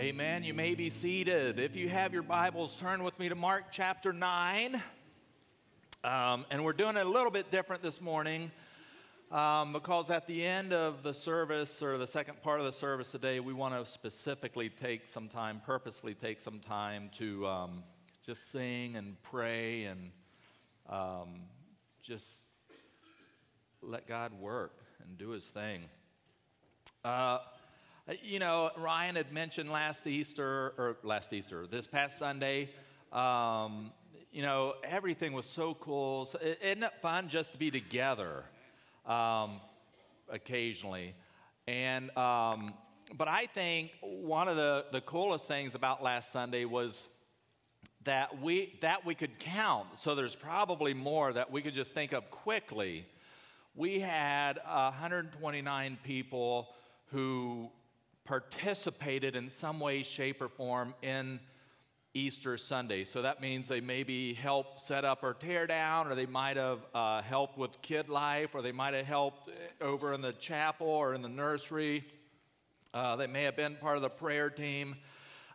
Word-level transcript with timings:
Amen. 0.00 0.44
You 0.44 0.54
may 0.54 0.76
be 0.76 0.90
seated. 0.90 1.58
If 1.58 1.74
you 1.74 1.88
have 1.88 2.12
your 2.12 2.22
Bibles, 2.22 2.76
turn 2.78 3.02
with 3.02 3.18
me 3.18 3.28
to 3.30 3.34
Mark 3.34 3.72
chapter 3.72 4.12
9. 4.12 4.80
Um, 6.04 6.46
and 6.52 6.64
we're 6.64 6.72
doing 6.72 6.96
it 6.96 7.04
a 7.04 7.10
little 7.10 7.32
bit 7.32 7.50
different 7.50 7.82
this 7.82 8.00
morning 8.00 8.52
um, 9.32 9.72
because 9.72 10.08
at 10.12 10.28
the 10.28 10.46
end 10.46 10.72
of 10.72 11.02
the 11.02 11.12
service 11.12 11.82
or 11.82 11.98
the 11.98 12.06
second 12.06 12.40
part 12.42 12.60
of 12.60 12.66
the 12.66 12.70
service 12.70 13.10
today, 13.10 13.40
we 13.40 13.52
want 13.52 13.74
to 13.74 13.90
specifically 13.90 14.68
take 14.68 15.08
some 15.08 15.26
time, 15.26 15.60
purposely 15.66 16.14
take 16.14 16.40
some 16.40 16.60
time 16.60 17.10
to 17.18 17.44
um, 17.48 17.82
just 18.24 18.52
sing 18.52 18.94
and 18.94 19.20
pray 19.24 19.82
and 19.82 20.12
um, 20.88 21.40
just 22.04 22.44
let 23.82 24.06
God 24.06 24.30
work 24.40 24.78
and 25.02 25.18
do 25.18 25.30
his 25.30 25.42
thing. 25.42 25.86
Uh, 27.04 27.38
you 28.22 28.38
know, 28.38 28.70
Ryan 28.76 29.16
had 29.16 29.32
mentioned 29.32 29.70
last 29.70 30.06
Easter, 30.06 30.72
or 30.78 30.96
last 31.02 31.32
Easter, 31.32 31.66
this 31.66 31.86
past 31.86 32.18
Sunday, 32.18 32.70
um, 33.12 33.92
you 34.32 34.42
know, 34.42 34.74
everything 34.84 35.32
was 35.32 35.46
so 35.46 35.74
cool. 35.74 36.26
So, 36.26 36.38
isn't 36.38 36.82
it 36.82 36.92
fun 37.02 37.28
just 37.28 37.52
to 37.52 37.58
be 37.58 37.70
together 37.70 38.44
um, 39.06 39.60
occasionally? 40.30 41.14
And, 41.66 42.16
um, 42.16 42.72
but 43.14 43.28
I 43.28 43.46
think 43.46 43.92
one 44.00 44.48
of 44.48 44.56
the, 44.56 44.86
the 44.90 45.00
coolest 45.02 45.46
things 45.46 45.74
about 45.74 46.02
last 46.02 46.32
Sunday 46.32 46.64
was 46.64 47.08
that 48.04 48.40
we, 48.40 48.78
that 48.80 49.04
we 49.04 49.14
could 49.14 49.38
count. 49.38 49.86
So 49.98 50.14
there's 50.14 50.34
probably 50.34 50.94
more 50.94 51.32
that 51.32 51.50
we 51.50 51.60
could 51.60 51.74
just 51.74 51.92
think 51.92 52.12
of 52.12 52.30
quickly. 52.30 53.06
We 53.74 54.00
had 54.00 54.58
129 54.64 55.98
people 56.04 56.68
who 57.10 57.70
participated 58.28 59.34
in 59.34 59.48
some 59.48 59.80
way, 59.80 60.02
shape, 60.02 60.42
or 60.42 60.48
form 60.48 60.94
in 61.00 61.40
Easter 62.12 62.58
Sunday. 62.58 63.04
So 63.04 63.22
that 63.22 63.40
means 63.40 63.68
they 63.68 63.80
maybe 63.80 64.34
helped 64.34 64.80
set 64.80 65.06
up 65.06 65.24
or 65.24 65.32
tear 65.32 65.66
down, 65.66 66.06
or 66.06 66.14
they 66.14 66.26
might 66.26 66.58
have 66.58 66.80
uh, 66.94 67.22
helped 67.22 67.56
with 67.56 67.80
kid 67.80 68.10
life, 68.10 68.50
or 68.54 68.60
they 68.60 68.70
might 68.70 68.92
have 68.92 69.06
helped 69.06 69.50
over 69.80 70.12
in 70.12 70.20
the 70.20 70.32
chapel 70.32 70.86
or 70.86 71.14
in 71.14 71.22
the 71.22 71.28
nursery. 71.28 72.04
Uh, 72.92 73.16
they 73.16 73.26
may 73.26 73.44
have 73.44 73.56
been 73.56 73.76
part 73.76 73.96
of 73.96 74.02
the 74.02 74.10
prayer 74.10 74.50
team. 74.50 74.96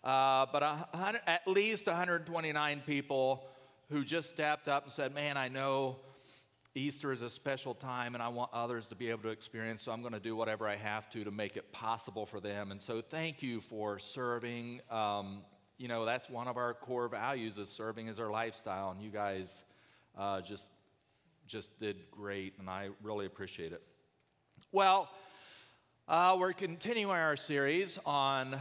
Uh, 0.03 0.47
but 0.51 0.63
at 0.63 1.41
least 1.45 1.85
129 1.85 2.81
people 2.87 3.45
who 3.91 4.03
just 4.03 4.29
stepped 4.29 4.67
up 4.67 4.85
and 4.85 4.91
said, 4.91 5.13
Man, 5.13 5.37
I 5.37 5.47
know 5.47 5.97
Easter 6.75 7.11
is 7.11 7.21
a 7.21 7.29
special 7.29 7.75
time 7.75 8.15
and 8.15 8.23
I 8.23 8.29
want 8.29 8.49
others 8.51 8.87
to 8.87 8.95
be 8.95 9.09
able 9.11 9.23
to 9.23 9.29
experience, 9.29 9.83
so 9.83 9.91
I'm 9.91 10.01
going 10.01 10.13
to 10.13 10.19
do 10.19 10.35
whatever 10.35 10.67
I 10.67 10.75
have 10.75 11.07
to 11.11 11.23
to 11.23 11.29
make 11.29 11.55
it 11.55 11.71
possible 11.71 12.25
for 12.25 12.39
them. 12.39 12.71
And 12.71 12.81
so 12.81 13.01
thank 13.01 13.43
you 13.43 13.61
for 13.61 13.99
serving. 13.99 14.81
Um, 14.89 15.41
you 15.77 15.87
know, 15.87 16.03
that's 16.03 16.29
one 16.29 16.47
of 16.47 16.57
our 16.57 16.73
core 16.73 17.07
values 17.07 17.59
is 17.59 17.69
serving 17.69 18.09
as 18.09 18.19
our 18.19 18.31
lifestyle, 18.31 18.89
and 18.89 19.01
you 19.01 19.11
guys 19.11 19.63
uh, 20.17 20.41
just, 20.41 20.71
just 21.45 21.79
did 21.79 22.09
great, 22.09 22.53
and 22.57 22.67
I 22.69 22.89
really 23.03 23.27
appreciate 23.27 23.71
it. 23.71 23.83
Well, 24.71 25.09
uh, 26.07 26.35
we're 26.39 26.53
continuing 26.53 27.11
our 27.11 27.37
series 27.37 27.99
on 28.03 28.59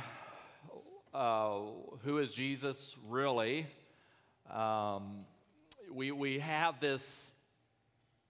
uh, 1.15 1.61
who 2.05 2.19
is 2.19 2.33
Jesus 2.33 2.95
really. 3.09 3.67
Um, 4.51 5.25
we, 5.91 6.13
we 6.13 6.41
have 6.41 6.79
this 6.79 7.33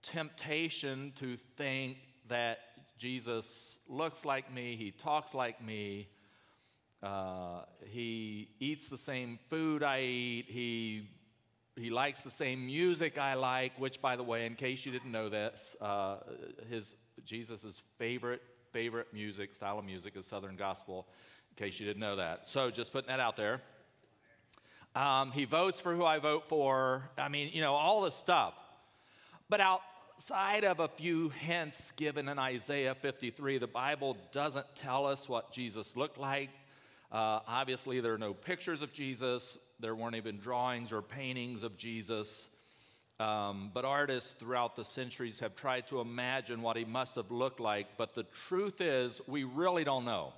temptation 0.03 1.13
to 1.21 1.37
think 1.57 1.99
that 2.29 2.59
Jesus 2.99 3.79
looks 3.89 4.25
like 4.25 4.53
me, 4.53 4.77
he 4.77 4.91
talks 4.91 5.35
like 5.35 5.65
me, 5.65 6.09
uh, 7.03 7.63
he 7.87 8.49
eats 8.61 8.89
the 8.89 8.97
same 8.97 9.39
food 9.49 9.83
I 9.83 10.03
eat, 10.03 10.47
he, 10.49 11.09
he 11.77 11.91
likes 11.91 12.23
the 12.23 12.31
same 12.31 12.67
music 12.67 13.19
I 13.19 13.35
like, 13.35 13.73
which, 13.79 14.01
by 14.01 14.17
the 14.17 14.23
way, 14.23 14.47
in 14.47 14.55
case 14.55 14.87
you 14.87 14.93
didn't 14.93 15.11
know 15.11 15.29
this, 15.29 15.75
uh, 15.81 16.19
his, 16.71 16.95
Jesus' 17.25 17.83
favorite, 17.99 18.43
favorite 18.73 19.09
music, 19.13 19.55
style 19.55 19.79
of 19.79 19.85
music 19.85 20.17
is 20.17 20.27
Southern 20.27 20.57
Gospel, 20.57 21.09
in 21.51 21.65
case 21.65 21.81
you 21.81 21.87
didn't 21.87 22.01
know 22.01 22.17
that. 22.17 22.49
So 22.49 22.71
just 22.71 22.93
putting 22.93 23.09
that 23.09 23.21
out 23.21 23.37
there. 23.37 23.61
Um, 24.95 25.33
he 25.33 25.45
votes 25.45 25.81
for 25.81 25.95
who 25.95 26.05
I 26.05 26.19
vote 26.19 26.49
for. 26.49 27.11
I 27.17 27.29
mean, 27.29 27.51
you 27.53 27.63
know, 27.63 27.75
all 27.75 28.03
this 28.03 28.15
stuff. 28.15 28.55
But 29.49 29.61
out, 29.61 29.81
outside 30.23 30.63
of 30.63 30.79
a 30.79 30.87
few 30.87 31.31
hints 31.31 31.93
given 31.97 32.29
in 32.29 32.39
Isaiah 32.39 32.95
53, 32.95 33.59
the 33.59 33.67
Bible 33.67 34.17
doesn't 34.31 34.67
tell 34.77 35.05
us 35.05 35.29
what 35.29 35.51
Jesus 35.51 35.97
looked 35.97 36.17
like. 36.17 36.51
Uh, 37.11 37.41
obviously, 37.49 37.99
there 37.99 38.13
are 38.13 38.19
no 38.19 38.33
pictures 38.33 38.83
of 38.83 38.93
Jesus, 38.93 39.59
there 39.81 39.97
weren't 39.97 40.15
even 40.15 40.39
drawings 40.39 40.93
or 40.93 41.03
paintings 41.03 41.65
of 41.65 41.77
Jesus. 41.77 42.47
Um, 43.19 43.73
but 43.75 43.85
artists 43.85 44.33
throughout 44.39 44.77
the 44.77 44.85
centuries 44.85 45.41
have 45.41 45.57
tried 45.57 45.89
to 45.89 46.01
imagine 46.01 46.63
what 46.63 46.77
he 46.77 46.85
must 46.85 47.17
have 47.17 47.33
looked 47.33 47.59
like. 47.59 47.89
But 47.99 48.15
the 48.15 48.23
truth 48.47 48.81
is, 48.81 49.21
we 49.27 49.43
really 49.43 49.83
don't 49.83 50.05
know. 50.05 50.35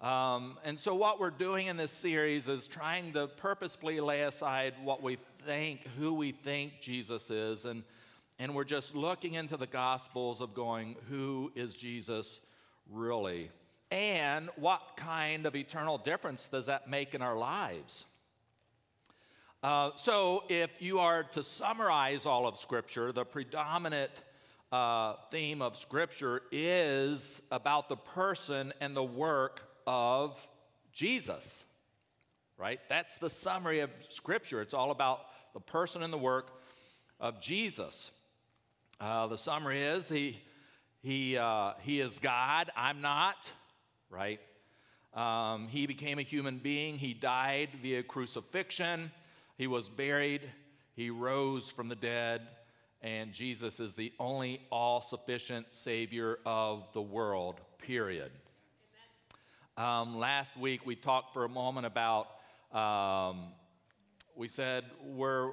Um, 0.00 0.58
and 0.64 0.78
so, 0.78 0.94
what 0.94 1.18
we're 1.18 1.30
doing 1.30 1.66
in 1.66 1.76
this 1.76 1.90
series 1.90 2.46
is 2.46 2.68
trying 2.68 3.14
to 3.14 3.26
purposefully 3.26 3.98
lay 3.98 4.22
aside 4.22 4.74
what 4.84 5.02
we 5.02 5.18
think, 5.44 5.88
who 5.98 6.14
we 6.14 6.30
think 6.30 6.74
Jesus 6.80 7.28
is, 7.28 7.64
and 7.64 7.82
and 8.38 8.54
we're 8.54 8.64
just 8.64 8.94
looking 8.94 9.34
into 9.34 9.56
the 9.56 9.66
Gospels 9.66 10.40
of 10.40 10.54
going, 10.54 10.96
who 11.08 11.52
is 11.54 11.74
Jesus 11.74 12.40
really? 12.90 13.50
And 13.90 14.48
what 14.56 14.80
kind 14.96 15.46
of 15.46 15.54
eternal 15.54 15.98
difference 15.98 16.48
does 16.48 16.66
that 16.66 16.88
make 16.88 17.14
in 17.14 17.22
our 17.22 17.36
lives? 17.36 18.06
Uh, 19.62 19.90
so, 19.96 20.42
if 20.48 20.70
you 20.80 20.98
are 20.98 21.22
to 21.22 21.42
summarize 21.42 22.26
all 22.26 22.48
of 22.48 22.56
Scripture, 22.56 23.12
the 23.12 23.24
predominant 23.24 24.10
uh, 24.72 25.14
theme 25.30 25.62
of 25.62 25.76
Scripture 25.76 26.42
is 26.50 27.40
about 27.52 27.88
the 27.88 27.96
person 27.96 28.72
and 28.80 28.96
the 28.96 29.04
work 29.04 29.62
of 29.86 30.36
Jesus, 30.92 31.64
right? 32.58 32.80
That's 32.88 33.18
the 33.18 33.30
summary 33.30 33.80
of 33.80 33.90
Scripture. 34.08 34.62
It's 34.62 34.74
all 34.74 34.90
about 34.90 35.20
the 35.54 35.60
person 35.60 36.02
and 36.02 36.12
the 36.12 36.18
work 36.18 36.50
of 37.20 37.40
Jesus. 37.40 38.10
Uh, 39.02 39.26
the 39.26 39.36
summary 39.36 39.82
is 39.82 40.08
he, 40.08 40.38
he, 41.02 41.36
uh, 41.36 41.72
he 41.80 41.98
is 41.98 42.20
God, 42.20 42.70
I'm 42.76 43.00
not, 43.00 43.50
right? 44.08 44.38
Um, 45.12 45.66
he 45.66 45.88
became 45.88 46.20
a 46.20 46.22
human 46.22 46.58
being, 46.58 46.98
he 46.98 47.12
died 47.12 47.70
via 47.82 48.04
crucifixion, 48.04 49.10
he 49.58 49.66
was 49.66 49.88
buried, 49.88 50.42
he 50.94 51.10
rose 51.10 51.68
from 51.68 51.88
the 51.88 51.96
dead, 51.96 52.42
and 53.00 53.32
Jesus 53.32 53.80
is 53.80 53.94
the 53.94 54.12
only 54.20 54.60
all 54.70 55.02
sufficient 55.02 55.66
Savior 55.72 56.38
of 56.46 56.84
the 56.92 57.02
world, 57.02 57.60
period. 57.78 58.30
Um, 59.76 60.16
last 60.16 60.56
week 60.56 60.86
we 60.86 60.94
talked 60.94 61.32
for 61.32 61.44
a 61.44 61.48
moment 61.48 61.86
about, 61.86 62.28
um, 62.72 63.46
we 64.36 64.46
said 64.46 64.84
we're, 65.04 65.50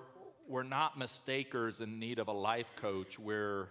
we're 0.49 0.63
not 0.63 0.97
mistakers 0.97 1.79
in 1.79 1.99
need 1.99 2.17
of 2.17 2.27
a 2.27 2.33
life 2.33 2.71
coach. 2.75 3.19
We're, 3.19 3.69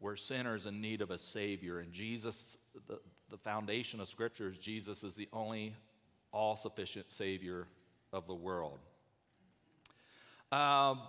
we're 0.00 0.16
sinners 0.16 0.66
in 0.66 0.80
need 0.80 1.00
of 1.00 1.12
a 1.12 1.16
Savior. 1.16 1.78
And 1.78 1.92
Jesus, 1.92 2.56
the, 2.88 2.98
the 3.30 3.38
foundation 3.38 4.00
of 4.00 4.08
Scripture 4.08 4.50
is 4.50 4.58
Jesus 4.58 5.04
is 5.04 5.14
the 5.14 5.28
only 5.32 5.76
all 6.32 6.56
sufficient 6.56 7.10
Savior 7.12 7.68
of 8.12 8.26
the 8.26 8.34
world. 8.34 8.80
Um, 10.50 11.00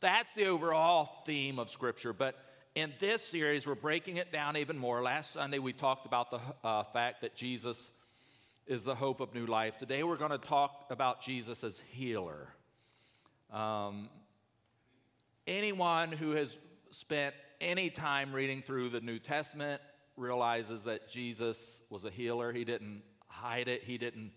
that's 0.00 0.32
the 0.34 0.46
overall 0.46 1.22
theme 1.24 1.60
of 1.60 1.70
Scripture. 1.70 2.12
But 2.12 2.34
in 2.74 2.92
this 2.98 3.22
series, 3.22 3.68
we're 3.68 3.76
breaking 3.76 4.16
it 4.16 4.32
down 4.32 4.56
even 4.56 4.76
more. 4.76 5.00
Last 5.00 5.32
Sunday, 5.32 5.60
we 5.60 5.72
talked 5.72 6.06
about 6.06 6.32
the 6.32 6.40
uh, 6.64 6.82
fact 6.82 7.20
that 7.20 7.36
Jesus 7.36 7.88
is 8.66 8.82
the 8.82 8.96
hope 8.96 9.20
of 9.20 9.32
new 9.32 9.46
life. 9.46 9.78
Today, 9.78 10.02
we're 10.02 10.16
going 10.16 10.32
to 10.32 10.38
talk 10.38 10.86
about 10.90 11.22
Jesus 11.22 11.62
as 11.62 11.80
healer. 11.92 12.48
Um, 13.52 14.08
anyone 15.46 16.12
who 16.12 16.32
has 16.32 16.56
spent 16.90 17.34
any 17.60 17.90
time 17.90 18.32
reading 18.32 18.62
through 18.62 18.90
the 18.90 19.00
New 19.00 19.18
Testament 19.18 19.80
realizes 20.16 20.84
that 20.84 21.08
Jesus 21.08 21.80
was 21.90 22.04
a 22.04 22.10
healer. 22.10 22.52
He 22.52 22.64
didn't 22.64 23.02
hide 23.28 23.68
it. 23.68 23.82
He 23.82 23.98
didn't. 23.98 24.32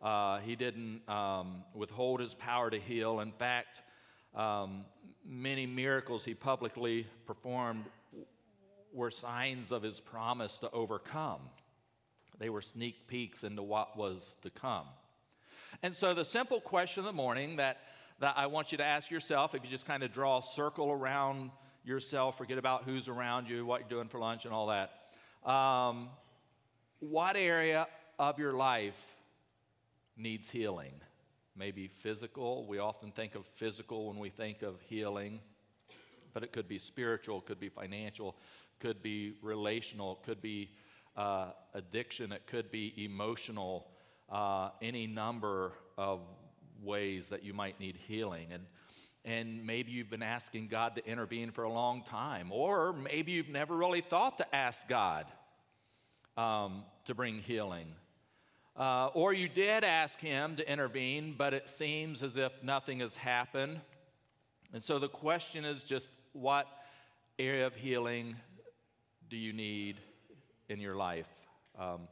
Uh, 0.00 0.38
he 0.38 0.54
didn't 0.54 1.02
um, 1.08 1.64
withhold 1.74 2.20
his 2.20 2.32
power 2.32 2.70
to 2.70 2.78
heal. 2.78 3.18
In 3.18 3.32
fact, 3.32 3.82
um, 4.34 4.84
many 5.26 5.66
miracles 5.66 6.24
he 6.24 6.34
publicly 6.34 7.06
performed 7.26 7.84
were 8.94 9.10
signs 9.10 9.72
of 9.72 9.82
his 9.82 9.98
promise 9.98 10.56
to 10.58 10.70
overcome. 10.70 11.40
They 12.38 12.48
were 12.48 12.62
sneak 12.62 13.08
peeks 13.08 13.42
into 13.42 13.62
what 13.62 13.96
was 13.96 14.36
to 14.42 14.50
come. 14.50 14.86
And 15.82 15.94
so, 15.94 16.12
the 16.12 16.24
simple 16.24 16.60
question 16.60 17.00
of 17.00 17.04
the 17.04 17.12
morning 17.12 17.56
that 17.56 17.78
that 18.20 18.34
I 18.36 18.46
want 18.46 18.72
you 18.72 18.78
to 18.78 18.84
ask 18.84 19.10
yourself 19.10 19.54
if 19.54 19.64
you 19.64 19.70
just 19.70 19.86
kind 19.86 20.02
of 20.02 20.12
draw 20.12 20.38
a 20.38 20.42
circle 20.42 20.90
around 20.90 21.50
yourself, 21.84 22.36
forget 22.36 22.58
about 22.58 22.84
who's 22.84 23.08
around 23.08 23.48
you, 23.48 23.64
what 23.64 23.80
you're 23.80 23.88
doing 23.88 24.08
for 24.08 24.18
lunch, 24.18 24.44
and 24.44 24.52
all 24.52 24.66
that. 24.66 24.90
Um, 25.48 26.08
what 27.00 27.36
area 27.36 27.86
of 28.18 28.38
your 28.38 28.52
life 28.52 29.00
needs 30.16 30.50
healing. 30.50 30.92
Maybe 31.56 31.88
physical. 31.88 32.66
We 32.66 32.78
often 32.78 33.12
think 33.12 33.34
of 33.34 33.46
physical 33.46 34.08
when 34.08 34.18
we 34.18 34.30
think 34.30 34.62
of 34.62 34.80
healing, 34.82 35.40
but 36.34 36.42
it 36.42 36.52
could 36.52 36.68
be 36.68 36.78
spiritual, 36.78 37.40
could 37.40 37.60
be 37.60 37.68
financial, 37.68 38.36
could 38.80 39.02
be 39.02 39.34
relational, 39.42 40.16
could 40.24 40.42
be 40.42 40.70
uh, 41.16 41.50
addiction, 41.74 42.32
it 42.32 42.46
could 42.46 42.70
be 42.70 42.94
emotional, 43.04 43.88
uh, 44.30 44.70
any 44.82 45.06
number 45.06 45.72
of 45.96 46.20
ways 46.82 47.28
that 47.28 47.44
you 47.44 47.54
might 47.54 47.80
need 47.80 47.96
healing. 48.06 48.48
And, 48.52 48.64
and 49.24 49.66
maybe 49.66 49.92
you've 49.92 50.10
been 50.10 50.22
asking 50.22 50.68
God 50.68 50.94
to 50.96 51.06
intervene 51.06 51.50
for 51.50 51.64
a 51.64 51.72
long 51.72 52.02
time, 52.02 52.52
or 52.52 52.92
maybe 52.92 53.32
you've 53.32 53.48
never 53.48 53.76
really 53.76 54.00
thought 54.00 54.38
to 54.38 54.54
ask 54.54 54.88
God 54.88 55.26
um, 56.36 56.84
to 57.06 57.14
bring 57.14 57.38
healing. 57.38 57.94
Uh, 58.76 59.08
or 59.12 59.32
you 59.32 59.48
did 59.48 59.82
ask 59.82 60.18
Him 60.20 60.54
to 60.56 60.72
intervene, 60.72 61.34
but 61.36 61.52
it 61.52 61.68
seems 61.68 62.22
as 62.22 62.36
if 62.36 62.52
nothing 62.62 63.00
has 63.00 63.16
happened. 63.16 63.80
And 64.72 64.82
so 64.82 64.98
the 64.98 65.08
question 65.08 65.64
is 65.64 65.82
just 65.82 66.12
what 66.32 66.68
area 67.38 67.66
of 67.66 67.74
healing 67.74 68.36
do 69.28 69.36
you 69.36 69.52
need 69.52 70.00
in 70.68 70.78
your 70.78 70.94
life? 70.94 71.26
Um, 71.78 72.08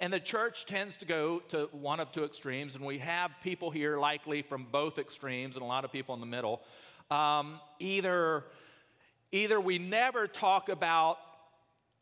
and 0.00 0.12
the 0.12 0.20
church 0.20 0.66
tends 0.66 0.96
to 0.96 1.04
go 1.04 1.40
to 1.48 1.68
one 1.72 2.00
of 2.00 2.12
two 2.12 2.24
extremes, 2.24 2.74
and 2.74 2.84
we 2.84 2.98
have 2.98 3.30
people 3.42 3.70
here 3.70 3.98
likely 3.98 4.42
from 4.42 4.66
both 4.70 4.98
extremes 4.98 5.56
and 5.56 5.62
a 5.62 5.66
lot 5.66 5.84
of 5.84 5.92
people 5.92 6.14
in 6.14 6.20
the 6.20 6.26
middle. 6.26 6.62
Um, 7.10 7.60
either, 7.78 8.44
either 9.32 9.60
we 9.60 9.78
never 9.78 10.26
talk 10.26 10.68
about 10.68 11.18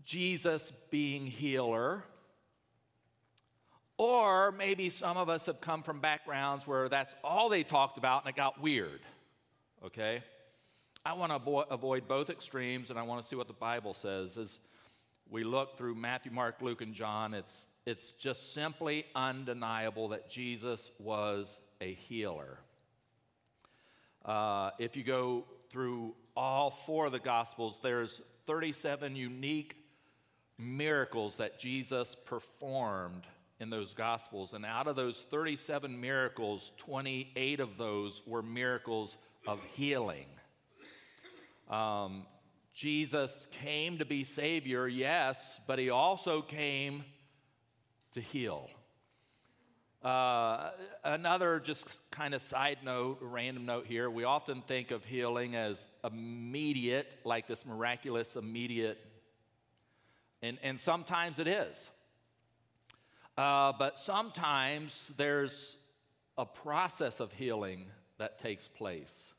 Jesus 0.05 0.73
being 0.91 1.27
healer, 1.27 2.05
or 3.97 4.53
maybe 4.53 4.91
some 4.91 5.17
of 5.17 5.29
us 5.29 5.47
have 5.47 5.61
come 5.61 5.83
from 5.83 6.01
backgrounds 6.01 6.67
where 6.67 6.89
that's 6.89 7.15
all 7.23 7.49
they 7.49 7.63
talked 7.63 7.97
about 7.97 8.25
and 8.25 8.31
it 8.31 8.37
got 8.37 8.61
weird. 8.61 9.01
Okay? 9.85 10.23
I 11.07 11.13
want 11.13 11.33
to 11.33 11.39
avo- 11.39 11.67
avoid 11.71 12.09
both 12.09 12.31
extremes 12.31 12.91
and 12.91 12.99
I 12.99 13.03
want 13.03 13.23
to 13.23 13.29
see 13.29 13.37
what 13.37 13.47
the 13.47 13.53
Bible 13.53 13.95
says. 13.95 14.37
As 14.37 14.59
we 15.31 15.45
look 15.45 15.77
through 15.77 15.95
Matthew, 15.95 16.33
Mark, 16.33 16.61
Luke, 16.61 16.81
and 16.81 16.95
John, 16.95 17.35
it's, 17.35 17.67
it's 17.87 18.13
just 18.13 18.55
simply 18.55 19.05
undeniable 19.15 20.09
that 20.09 20.31
Jesus 20.31 20.91
was 20.99 21.59
a 21.81 21.95
healer. 21.95 22.59
Uh, 24.25 24.71
if 24.79 24.97
you 24.97 25.03
go 25.03 25.45
through 25.71 26.15
all 26.35 26.71
four 26.71 27.07
of 27.07 27.13
the 27.13 27.19
Gospels, 27.19 27.79
there's 27.83 28.23
37 28.47 29.17
unique 29.17 29.77
miracles 30.59 31.37
that 31.37 31.59
Jesus 31.59 32.17
performed 32.25 33.25
in 33.61 33.71
those 33.71 33.93
Gospels. 33.93 34.55
And 34.55 34.65
out 34.65 34.87
of 34.87 34.97
those 34.97 35.17
37 35.31 36.01
miracles, 36.01 36.73
28 36.79 37.61
of 37.61 37.77
those 37.77 38.23
were 38.27 38.43
miracles 38.43 39.19
of 39.47 39.61
healing. 39.75 40.27
Um, 41.69 42.27
Jesus 42.73 43.47
came 43.63 43.99
to 43.99 44.05
be 44.05 44.25
Savior, 44.25 44.89
yes, 44.89 45.61
but 45.67 45.79
He 45.79 45.91
also 45.91 46.41
came 46.41 47.05
to 48.15 48.21
heal. 48.21 48.69
Uh, 50.03 50.71
another 51.03 51.61
just 51.61 51.87
kind 52.11 52.35
of 52.35 52.43
side 52.43 52.79
note, 52.85 53.19
random 53.21 53.65
note 53.65 53.87
here, 53.87 54.11
we 54.11 54.25
often 54.25 54.61
think 54.63 54.91
of 54.91 55.05
healing 55.05 55.57
as 55.57 55.87
immediate, 56.05 57.11
like 57.25 57.47
this 57.47 57.65
miraculous 57.65 58.37
immediate, 58.37 58.99
and, 60.43 60.59
and 60.63 60.79
sometimes 60.79 61.39
it 61.39 61.49
is. 61.49 61.91
Uh, 63.39 63.73
but 63.79 63.99
sometimes 63.99 65.11
there's 65.17 65.79
a 66.37 66.45
process 66.45 67.19
of 67.19 67.33
healing 67.33 67.87
that 68.19 68.39
takes 68.39 68.69
place. 68.69 69.33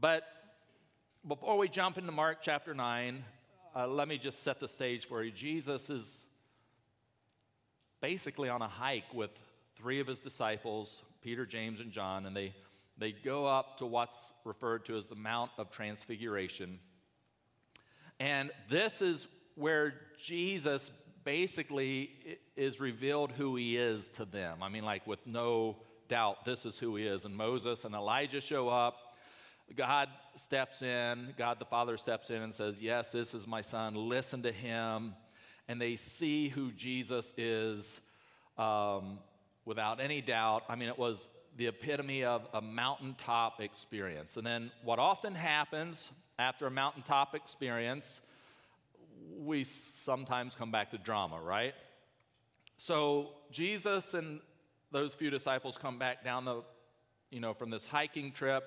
But 0.00 0.24
before 1.26 1.58
we 1.58 1.68
jump 1.68 1.98
into 1.98 2.12
Mark 2.12 2.38
chapter 2.42 2.74
9, 2.74 3.24
uh, 3.74 3.88
let 3.88 4.06
me 4.06 4.18
just 4.18 4.42
set 4.44 4.60
the 4.60 4.68
stage 4.68 5.06
for 5.06 5.22
you. 5.22 5.32
Jesus 5.32 5.90
is 5.90 6.23
basically 8.04 8.50
on 8.50 8.60
a 8.60 8.68
hike 8.68 9.14
with 9.14 9.30
three 9.78 9.98
of 9.98 10.06
his 10.06 10.20
disciples, 10.20 11.02
Peter, 11.22 11.46
James, 11.46 11.80
and 11.80 11.90
John, 11.90 12.26
and 12.26 12.36
they, 12.36 12.52
they 12.98 13.12
go 13.12 13.46
up 13.46 13.78
to 13.78 13.86
what's 13.86 14.34
referred 14.44 14.84
to 14.84 14.98
as 14.98 15.06
the 15.06 15.14
Mount 15.14 15.50
of 15.56 15.70
Transfiguration. 15.70 16.80
And 18.20 18.50
this 18.68 19.00
is 19.00 19.26
where 19.54 19.94
Jesus 20.22 20.90
basically 21.24 22.10
is 22.56 22.78
revealed 22.78 23.32
who 23.32 23.56
he 23.56 23.78
is 23.78 24.08
to 24.08 24.26
them. 24.26 24.62
I 24.62 24.68
mean, 24.68 24.84
like 24.84 25.06
with 25.06 25.26
no 25.26 25.78
doubt, 26.06 26.44
this 26.44 26.66
is 26.66 26.78
who 26.78 26.96
he 26.96 27.06
is. 27.06 27.24
And 27.24 27.34
Moses 27.34 27.86
and 27.86 27.94
Elijah 27.94 28.42
show 28.42 28.68
up. 28.68 28.98
God 29.74 30.10
steps 30.36 30.82
in, 30.82 31.32
God 31.38 31.58
the 31.58 31.64
Father 31.64 31.96
steps 31.96 32.28
in 32.28 32.42
and 32.42 32.54
says, 32.54 32.82
Yes, 32.82 33.12
this 33.12 33.32
is 33.32 33.46
my 33.46 33.62
son, 33.62 33.94
listen 33.94 34.42
to 34.42 34.52
him. 34.52 35.14
And 35.68 35.80
they 35.80 35.96
see 35.96 36.48
who 36.48 36.72
Jesus 36.72 37.32
is 37.36 38.00
um, 38.58 39.18
without 39.64 40.00
any 40.00 40.20
doubt. 40.20 40.64
I 40.68 40.76
mean, 40.76 40.88
it 40.88 40.98
was 40.98 41.28
the 41.56 41.68
epitome 41.68 42.24
of 42.24 42.46
a 42.52 42.60
mountaintop 42.60 43.60
experience. 43.60 44.36
And 44.36 44.46
then 44.46 44.70
what 44.82 44.98
often 44.98 45.34
happens 45.34 46.10
after 46.38 46.66
a 46.66 46.70
mountaintop 46.70 47.34
experience 47.34 48.20
we 49.38 49.64
sometimes 49.64 50.54
come 50.54 50.70
back 50.70 50.90
to 50.90 50.98
drama, 50.98 51.40
right? 51.40 51.74
So 52.76 53.30
Jesus 53.50 54.14
and 54.14 54.40
those 54.90 55.14
few 55.14 55.30
disciples 55.30 55.76
come 55.76 55.98
back 55.98 56.24
down 56.24 56.44
the, 56.44 56.62
you 57.30 57.40
know, 57.40 57.54
from 57.54 57.70
this 57.70 57.86
hiking 57.86 58.32
trip, 58.32 58.64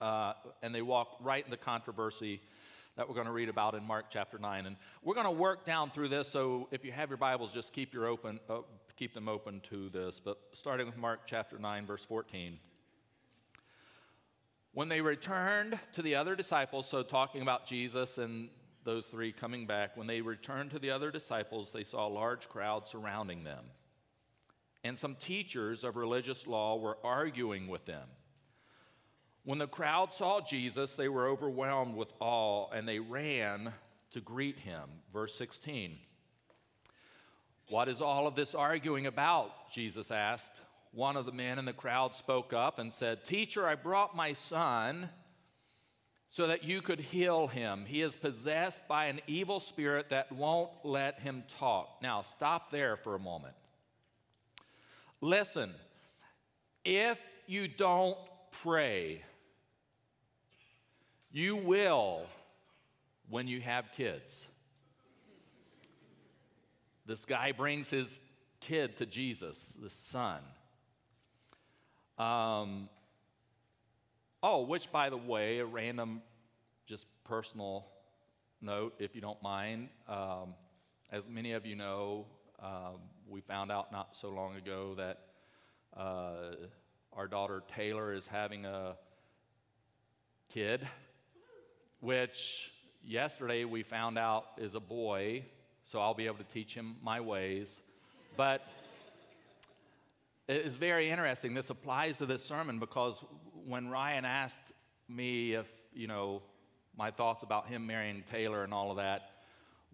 uh, 0.00 0.34
and 0.62 0.74
they 0.74 0.82
walk 0.82 1.16
right 1.20 1.44
into 1.44 1.56
the 1.56 1.62
controversy 1.62 2.40
that 2.96 3.08
we're 3.08 3.14
going 3.14 3.26
to 3.26 3.32
read 3.32 3.48
about 3.48 3.74
in 3.74 3.84
Mark 3.84 4.06
chapter 4.10 4.38
9. 4.38 4.66
And 4.66 4.76
we're 5.02 5.14
going 5.14 5.26
to 5.26 5.30
work 5.30 5.66
down 5.66 5.90
through 5.90 6.08
this, 6.08 6.28
so 6.28 6.68
if 6.70 6.84
you 6.84 6.92
have 6.92 7.10
your 7.10 7.18
Bibles, 7.18 7.52
just 7.52 7.72
keep, 7.72 7.92
your 7.92 8.06
open, 8.06 8.40
uh, 8.48 8.60
keep 8.96 9.12
them 9.14 9.28
open 9.28 9.60
to 9.70 9.90
this. 9.90 10.18
But 10.18 10.38
starting 10.52 10.86
with 10.86 10.96
Mark 10.96 11.20
chapter 11.26 11.58
9, 11.58 11.86
verse 11.86 12.04
14. 12.04 12.58
When 14.72 14.88
they 14.88 15.00
returned 15.00 15.78
to 15.92 16.02
the 16.02 16.14
other 16.14 16.34
disciples, 16.36 16.88
so 16.88 17.02
talking 17.02 17.42
about 17.42 17.66
Jesus 17.66 18.18
and 18.18 18.48
those 18.84 19.06
three 19.06 19.32
coming 19.32 19.66
back, 19.66 19.96
when 19.96 20.06
they 20.06 20.22
returned 20.22 20.70
to 20.70 20.78
the 20.78 20.90
other 20.90 21.10
disciples, 21.10 21.72
they 21.72 21.84
saw 21.84 22.06
a 22.06 22.08
large 22.08 22.48
crowd 22.48 22.88
surrounding 22.88 23.44
them. 23.44 23.64
And 24.84 24.98
some 24.98 25.16
teachers 25.16 25.82
of 25.84 25.96
religious 25.96 26.46
law 26.46 26.76
were 26.76 26.96
arguing 27.04 27.68
with 27.68 27.84
them. 27.84 28.08
When 29.46 29.58
the 29.58 29.68
crowd 29.68 30.12
saw 30.12 30.40
Jesus, 30.40 30.94
they 30.94 31.08
were 31.08 31.28
overwhelmed 31.28 31.94
with 31.94 32.12
awe 32.18 32.68
and 32.72 32.86
they 32.86 32.98
ran 32.98 33.72
to 34.10 34.20
greet 34.20 34.58
him. 34.58 34.82
Verse 35.12 35.36
16. 35.36 35.98
What 37.68 37.88
is 37.88 38.02
all 38.02 38.26
of 38.26 38.34
this 38.34 38.56
arguing 38.56 39.06
about? 39.06 39.70
Jesus 39.70 40.10
asked. 40.10 40.60
One 40.90 41.16
of 41.16 41.26
the 41.26 41.32
men 41.32 41.60
in 41.60 41.64
the 41.64 41.72
crowd 41.72 42.16
spoke 42.16 42.52
up 42.52 42.80
and 42.80 42.92
said, 42.92 43.24
Teacher, 43.24 43.68
I 43.68 43.76
brought 43.76 44.16
my 44.16 44.32
son 44.32 45.10
so 46.28 46.48
that 46.48 46.64
you 46.64 46.82
could 46.82 46.98
heal 46.98 47.46
him. 47.46 47.84
He 47.86 48.02
is 48.02 48.16
possessed 48.16 48.88
by 48.88 49.06
an 49.06 49.20
evil 49.28 49.60
spirit 49.60 50.10
that 50.10 50.32
won't 50.32 50.70
let 50.82 51.20
him 51.20 51.44
talk. 51.56 52.02
Now, 52.02 52.22
stop 52.22 52.72
there 52.72 52.96
for 52.96 53.14
a 53.14 53.20
moment. 53.20 53.54
Listen, 55.20 55.72
if 56.84 57.18
you 57.46 57.68
don't 57.68 58.18
pray, 58.50 59.22
you 61.36 61.56
will 61.56 62.22
when 63.28 63.46
you 63.46 63.60
have 63.60 63.92
kids. 63.92 64.46
This 67.04 67.24
guy 67.24 67.52
brings 67.52 67.90
his 67.90 68.20
kid 68.60 68.96
to 68.96 69.06
Jesus, 69.06 69.68
the 69.80 69.90
son. 69.90 70.40
Um, 72.18 72.88
Oh, 74.48 74.60
which, 74.60 74.92
by 74.92 75.10
the 75.10 75.16
way, 75.16 75.58
a 75.58 75.66
random, 75.66 76.22
just 76.86 77.06
personal 77.24 77.84
note, 78.60 78.94
if 79.00 79.16
you 79.16 79.20
don't 79.20 79.42
mind. 79.42 79.88
Um, 80.08 80.54
as 81.10 81.26
many 81.28 81.52
of 81.52 81.66
you 81.66 81.74
know, 81.74 82.26
um, 82.62 83.00
we 83.28 83.40
found 83.40 83.72
out 83.72 83.90
not 83.90 84.10
so 84.12 84.28
long 84.28 84.54
ago 84.54 84.94
that 84.94 85.18
uh, 85.96 86.54
our 87.12 87.26
daughter 87.26 87.62
Taylor 87.74 88.12
is 88.12 88.28
having 88.28 88.66
a 88.66 88.94
kid, 90.48 90.86
which 92.00 92.70
yesterday 93.04 93.64
we 93.64 93.82
found 93.82 94.18
out 94.18 94.44
is 94.58 94.74
a 94.74 94.80
boy, 94.80 95.44
so 95.84 96.00
I'll 96.00 96.14
be 96.14 96.26
able 96.26 96.38
to 96.38 96.44
teach 96.44 96.74
him 96.74 96.96
my 97.02 97.20
ways. 97.20 97.80
But 98.36 98.62
it's 100.48 100.74
very 100.74 101.08
interesting. 101.08 101.54
This 101.54 101.70
applies 101.70 102.18
to 102.18 102.26
this 102.26 102.44
sermon 102.44 102.78
because 102.78 103.22
when 103.66 103.88
Ryan 103.88 104.24
asked 104.24 104.72
me 105.08 105.54
if, 105.54 105.66
you 105.92 106.06
know, 106.06 106.42
my 106.96 107.10
thoughts 107.10 107.42
about 107.42 107.68
him 107.68 107.86
marrying 107.86 108.22
Taylor 108.30 108.64
and 108.64 108.72
all 108.72 108.90
of 108.90 108.96
that, 108.98 109.30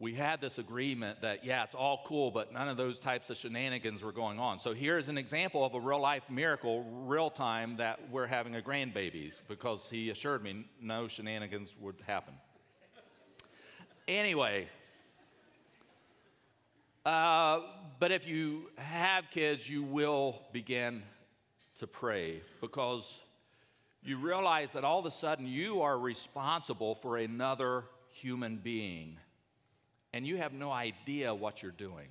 we 0.03 0.15
had 0.15 0.41
this 0.41 0.59
agreement 0.59 1.21
that, 1.21 1.45
yeah, 1.45 1.63
it's 1.63 1.77
all 1.77 2.03
cool, 2.05 2.33
but 2.33 2.53
none 2.53 2.69
of 2.69 2.77
those 2.77 2.99
types 2.99 3.31
of 3.31 3.37
shenanigans 3.37 4.03
were 4.03 4.11
going 4.11 4.41
on. 4.41 4.59
So 4.59 4.75
here's 4.75 5.09
an 5.09 5.17
example 5.17 5.65
of 5.65 5.75
a 5.75 5.81
real 5.81 6.01
life 6.01 6.29
miracle, 6.29 6.83
real 7.07 7.31
time, 7.31 7.77
that 7.77 8.01
we're 8.11 8.27
having 8.27 8.57
a 8.57 8.61
grandbabies 8.61 9.35
because 9.47 9.89
he 9.89 10.11
assured 10.11 10.43
me 10.43 10.67
no 10.81 11.07
shenanigans 11.07 11.73
would 11.79 11.95
happen. 12.05 12.35
Anyway, 14.09 14.67
uh, 17.07 17.61
but 18.01 18.11
if 18.11 18.27
you 18.27 18.71
have 18.79 19.31
kids, 19.31 19.71
you 19.71 19.85
will 19.85 20.43
begin 20.53 21.05
to 21.79 21.87
pray 21.87 22.43
because 22.61 23.21
you 24.03 24.19
realize 24.19 24.73
that 24.73 24.83
all 24.83 24.99
of 24.99 25.07
a 25.07 25.13
sudden 25.13 25.47
you 25.47 25.81
are 25.81 25.97
responsible 25.97 26.97
for 26.97 27.19
another 27.19 27.85
human 28.11 28.57
being 28.57 29.17
and 30.13 30.27
you 30.27 30.37
have 30.37 30.53
no 30.53 30.71
idea 30.71 31.35
what 31.35 31.63
you're 31.63 31.73
doing. 31.73 32.09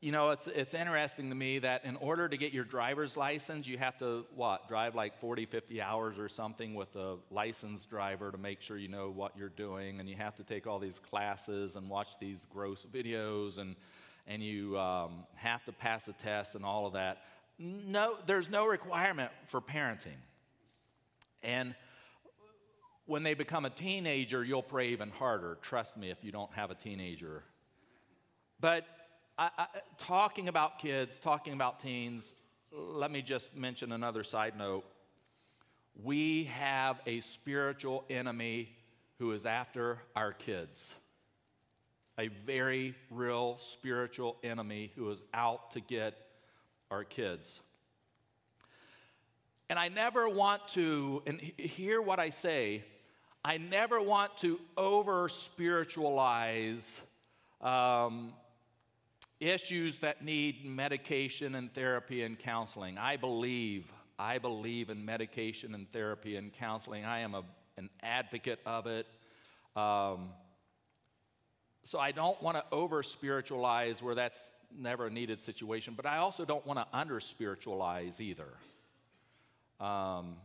You 0.00 0.12
know, 0.12 0.32
it's, 0.32 0.46
it's 0.46 0.74
interesting 0.74 1.30
to 1.30 1.34
me 1.34 1.60
that 1.60 1.86
in 1.86 1.96
order 1.96 2.28
to 2.28 2.36
get 2.36 2.52
your 2.52 2.64
driver's 2.64 3.16
license, 3.16 3.66
you 3.66 3.78
have 3.78 3.98
to, 4.00 4.26
what, 4.34 4.68
drive 4.68 4.94
like 4.94 5.18
40, 5.18 5.46
50 5.46 5.80
hours 5.80 6.18
or 6.18 6.28
something 6.28 6.74
with 6.74 6.94
a 6.94 7.16
licensed 7.30 7.88
driver 7.88 8.30
to 8.30 8.36
make 8.36 8.60
sure 8.60 8.76
you 8.76 8.88
know 8.88 9.10
what 9.10 9.32
you're 9.34 9.48
doing. 9.48 10.00
And 10.00 10.08
you 10.08 10.16
have 10.16 10.36
to 10.36 10.42
take 10.42 10.66
all 10.66 10.78
these 10.78 10.98
classes 10.98 11.76
and 11.76 11.88
watch 11.88 12.18
these 12.20 12.46
gross 12.52 12.84
videos, 12.92 13.56
and, 13.56 13.76
and 14.26 14.42
you 14.42 14.78
um, 14.78 15.24
have 15.36 15.64
to 15.64 15.72
pass 15.72 16.06
a 16.06 16.12
test 16.12 16.54
and 16.54 16.66
all 16.66 16.86
of 16.86 16.92
that. 16.92 17.22
No, 17.58 18.16
there's 18.26 18.50
no 18.50 18.66
requirement 18.66 19.30
for 19.48 19.62
parenting. 19.62 20.20
And 21.42 21.74
when 23.06 23.22
they 23.22 23.34
become 23.34 23.64
a 23.64 23.70
teenager, 23.70 24.42
you'll 24.42 24.62
pray 24.62 24.88
even 24.88 25.10
harder. 25.10 25.58
Trust 25.62 25.96
me 25.96 26.10
if 26.10 26.18
you 26.22 26.32
don't 26.32 26.52
have 26.52 26.70
a 26.70 26.74
teenager. 26.74 27.42
But 28.60 28.86
I, 29.36 29.50
I, 29.58 29.66
talking 29.98 30.48
about 30.48 30.78
kids, 30.78 31.18
talking 31.18 31.52
about 31.52 31.80
teens, 31.80 32.32
let 32.72 33.10
me 33.10 33.20
just 33.20 33.54
mention 33.54 33.92
another 33.92 34.24
side 34.24 34.56
note. 34.56 34.84
We 36.02 36.44
have 36.44 37.00
a 37.06 37.20
spiritual 37.20 38.04
enemy 38.08 38.70
who 39.18 39.32
is 39.32 39.46
after 39.46 39.98
our 40.16 40.32
kids. 40.32 40.94
A 42.18 42.28
very 42.28 42.94
real 43.10 43.58
spiritual 43.58 44.36
enemy 44.42 44.92
who 44.96 45.10
is 45.10 45.20
out 45.32 45.72
to 45.72 45.80
get 45.80 46.14
our 46.90 47.04
kids. 47.04 47.60
And 49.68 49.78
I 49.78 49.88
never 49.88 50.28
want 50.28 50.68
to, 50.68 51.22
and 51.26 51.40
hear 51.40 52.00
what 52.00 52.18
I 52.20 52.30
say, 52.30 52.84
I 53.46 53.58
never 53.58 54.00
want 54.00 54.38
to 54.38 54.58
over 54.74 55.28
spiritualize 55.28 56.98
um, 57.60 58.32
issues 59.38 59.98
that 59.98 60.24
need 60.24 60.64
medication 60.64 61.54
and 61.54 61.72
therapy 61.74 62.22
and 62.22 62.38
counseling. 62.38 62.96
I 62.96 63.16
believe, 63.16 63.84
I 64.18 64.38
believe 64.38 64.88
in 64.88 65.04
medication 65.04 65.74
and 65.74 65.92
therapy 65.92 66.36
and 66.36 66.54
counseling. 66.54 67.04
I 67.04 67.18
am 67.18 67.34
a, 67.34 67.42
an 67.76 67.90
advocate 68.02 68.60
of 68.64 68.86
it. 68.86 69.06
Um, 69.76 70.30
so 71.84 71.98
I 71.98 72.12
don't 72.12 72.42
want 72.42 72.56
to 72.56 72.64
over 72.72 73.02
spiritualize 73.02 74.02
where 74.02 74.14
that's 74.14 74.40
never 74.74 75.08
a 75.08 75.10
needed 75.10 75.42
situation, 75.42 75.92
but 75.94 76.06
I 76.06 76.16
also 76.16 76.46
don't 76.46 76.66
want 76.66 76.78
to 76.78 76.86
under 76.96 77.20
spiritualize 77.20 78.22
either. 78.22 78.48
Um, 79.80 80.36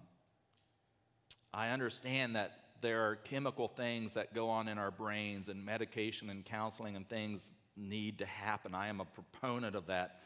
I 1.54 1.70
understand 1.70 2.36
that 2.36 2.60
there 2.82 3.08
are 3.10 3.16
chemical 3.16 3.68
things 3.68 4.14
that 4.14 4.34
go 4.34 4.50
on 4.50 4.68
in 4.68 4.78
our 4.78 4.92
brains, 4.92 5.50
and 5.50 5.66
medication 5.66 6.30
and 6.30 6.46
counseling 6.46 6.96
and 6.96 7.08
things 7.08 7.52
need 7.76 8.20
to 8.20 8.26
happen. 8.26 8.76
I 8.76 8.88
am 8.88 9.00
a 9.00 9.06
proponent 9.06 9.76
of 9.76 9.88
that. 9.88 10.22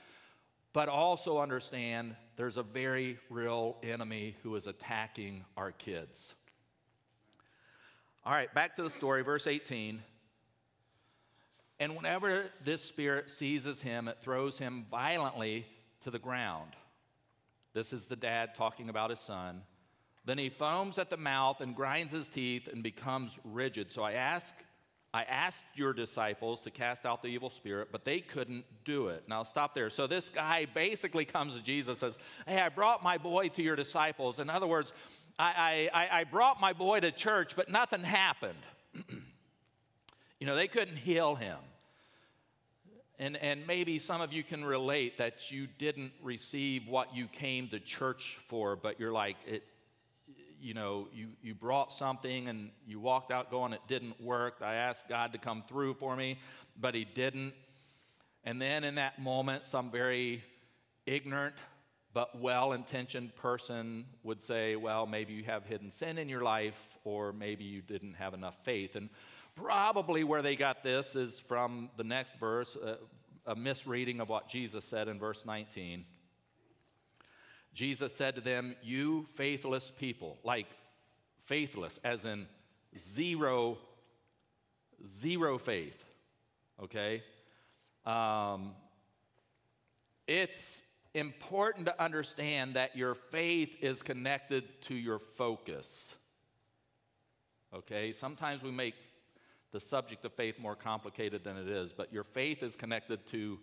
But 0.73 0.89
also 0.89 1.37
understand 1.39 2.15
there's 2.35 2.57
a 2.57 2.63
very 2.63 3.19
real 3.29 3.77
enemy 3.83 4.35
who 4.41 4.55
is 4.55 4.65
attacking 4.65 5.45
our 5.55 5.71
kids. 5.71 6.33
All 8.25 8.33
right, 8.33 8.51
back 8.53 8.75
to 8.77 8.83
the 8.83 8.89
story, 8.89 9.21
verse 9.21 9.45
18. 9.45 10.01
And 11.79 11.95
whenever 11.95 12.45
this 12.63 12.83
spirit 12.83 13.29
seizes 13.29 13.81
him, 13.81 14.07
it 14.07 14.17
throws 14.21 14.57
him 14.57 14.85
violently 14.89 15.65
to 16.01 16.11
the 16.11 16.19
ground. 16.19 16.71
This 17.73 17.91
is 17.91 18.05
the 18.05 18.15
dad 18.15 18.55
talking 18.55 18.89
about 18.89 19.09
his 19.09 19.19
son. 19.19 19.63
Then 20.25 20.37
he 20.37 20.49
foams 20.49 20.97
at 20.97 21.09
the 21.09 21.17
mouth 21.17 21.59
and 21.59 21.75
grinds 21.75 22.11
his 22.11 22.29
teeth 22.29 22.67
and 22.71 22.81
becomes 22.81 23.37
rigid. 23.43 23.91
So 23.91 24.03
I 24.03 24.13
ask, 24.13 24.53
I 25.13 25.23
asked 25.23 25.65
your 25.75 25.91
disciples 25.91 26.61
to 26.61 26.71
cast 26.71 27.05
out 27.05 27.21
the 27.21 27.27
evil 27.27 27.49
spirit, 27.49 27.89
but 27.91 28.05
they 28.05 28.21
couldn't 28.21 28.65
do 28.85 29.07
it. 29.07 29.23
Now 29.27 29.43
stop 29.43 29.75
there. 29.75 29.89
So 29.89 30.07
this 30.07 30.29
guy 30.29 30.65
basically 30.73 31.25
comes 31.25 31.55
to 31.55 31.61
Jesus 31.61 31.99
says, 31.99 32.17
Hey, 32.47 32.61
I 32.61 32.69
brought 32.69 33.03
my 33.03 33.17
boy 33.17 33.49
to 33.49 33.61
your 33.61 33.75
disciples. 33.75 34.39
In 34.39 34.49
other 34.49 34.67
words, 34.67 34.93
I, 35.37 35.89
I, 35.93 36.19
I 36.19 36.23
brought 36.23 36.61
my 36.61 36.73
boy 36.73 37.01
to 37.01 37.11
church, 37.11 37.55
but 37.55 37.69
nothing 37.69 38.03
happened. 38.03 38.59
you 40.39 40.47
know, 40.47 40.55
they 40.55 40.67
couldn't 40.67 40.97
heal 40.97 41.35
him. 41.35 41.57
And, 43.19 43.37
and 43.37 43.65
maybe 43.67 43.99
some 43.99 44.21
of 44.21 44.33
you 44.33 44.43
can 44.43 44.65
relate 44.65 45.17
that 45.17 45.51
you 45.51 45.67
didn't 45.77 46.13
receive 46.21 46.87
what 46.87 47.15
you 47.15 47.27
came 47.27 47.67
to 47.69 47.79
church 47.79 48.39
for, 48.47 48.75
but 48.75 48.99
you're 48.99 49.11
like, 49.11 49.37
it, 49.45 49.63
you 50.63 50.73
know, 50.73 51.07
you, 51.13 51.27
you 51.41 51.53
brought 51.53 51.91
something 51.91 52.47
and 52.47 52.71
you 52.87 52.99
walked 52.99 53.31
out 53.31 53.51
going, 53.51 53.73
it 53.73 53.81
didn't 53.87 54.19
work. 54.21 54.55
I 54.61 54.75
asked 54.75 55.09
God 55.09 55.33
to 55.33 55.37
come 55.37 55.63
through 55.67 55.95
for 55.95 56.15
me, 56.15 56.39
but 56.79 56.95
He 56.95 57.05
didn't. 57.05 57.53
And 58.43 58.61
then 58.61 58.83
in 58.83 58.95
that 58.95 59.21
moment, 59.21 59.65
some 59.65 59.91
very 59.91 60.43
ignorant 61.05 61.55
but 62.13 62.39
well 62.39 62.73
intentioned 62.73 63.35
person 63.35 64.05
would 64.23 64.41
say, 64.41 64.75
well, 64.75 65.05
maybe 65.07 65.33
you 65.33 65.43
have 65.43 65.65
hidden 65.65 65.89
sin 65.89 66.17
in 66.17 66.29
your 66.29 66.43
life, 66.43 66.97
or 67.03 67.33
maybe 67.33 67.63
you 67.63 67.81
didn't 67.81 68.13
have 68.13 68.33
enough 68.33 68.55
faith. 68.63 68.95
And 68.95 69.09
probably 69.55 70.23
where 70.23 70.41
they 70.41 70.55
got 70.55 70.83
this 70.83 71.15
is 71.15 71.39
from 71.39 71.89
the 71.97 72.03
next 72.03 72.39
verse, 72.39 72.75
uh, 72.75 72.95
a 73.45 73.55
misreading 73.55 74.19
of 74.19 74.29
what 74.29 74.47
Jesus 74.47 74.85
said 74.85 75.07
in 75.07 75.19
verse 75.19 75.43
19. 75.45 76.05
Jesus 77.73 78.13
said 78.15 78.35
to 78.35 78.41
them, 78.41 78.75
You 78.83 79.25
faithless 79.35 79.91
people, 79.97 80.37
like 80.43 80.67
faithless, 81.43 81.99
as 82.03 82.25
in 82.25 82.47
zero, 82.97 83.77
zero 85.09 85.57
faith, 85.57 86.03
okay? 86.81 87.23
Um, 88.05 88.71
it's 90.27 90.81
important 91.13 91.85
to 91.85 92.01
understand 92.01 92.75
that 92.75 92.95
your 92.95 93.15
faith 93.15 93.75
is 93.81 94.01
connected 94.01 94.81
to 94.83 94.95
your 94.95 95.19
focus. 95.19 96.13
Okay? 97.73 98.11
Sometimes 98.11 98.63
we 98.63 98.71
make 98.71 98.95
the 99.71 99.79
subject 99.79 100.23
of 100.25 100.33
faith 100.33 100.59
more 100.59 100.75
complicated 100.75 101.43
than 101.43 101.57
it 101.57 101.67
is, 101.67 101.91
but 101.91 102.13
your 102.13 102.23
faith 102.23 102.61
is 102.63 102.75
connected 102.75 103.25
to 103.27 103.59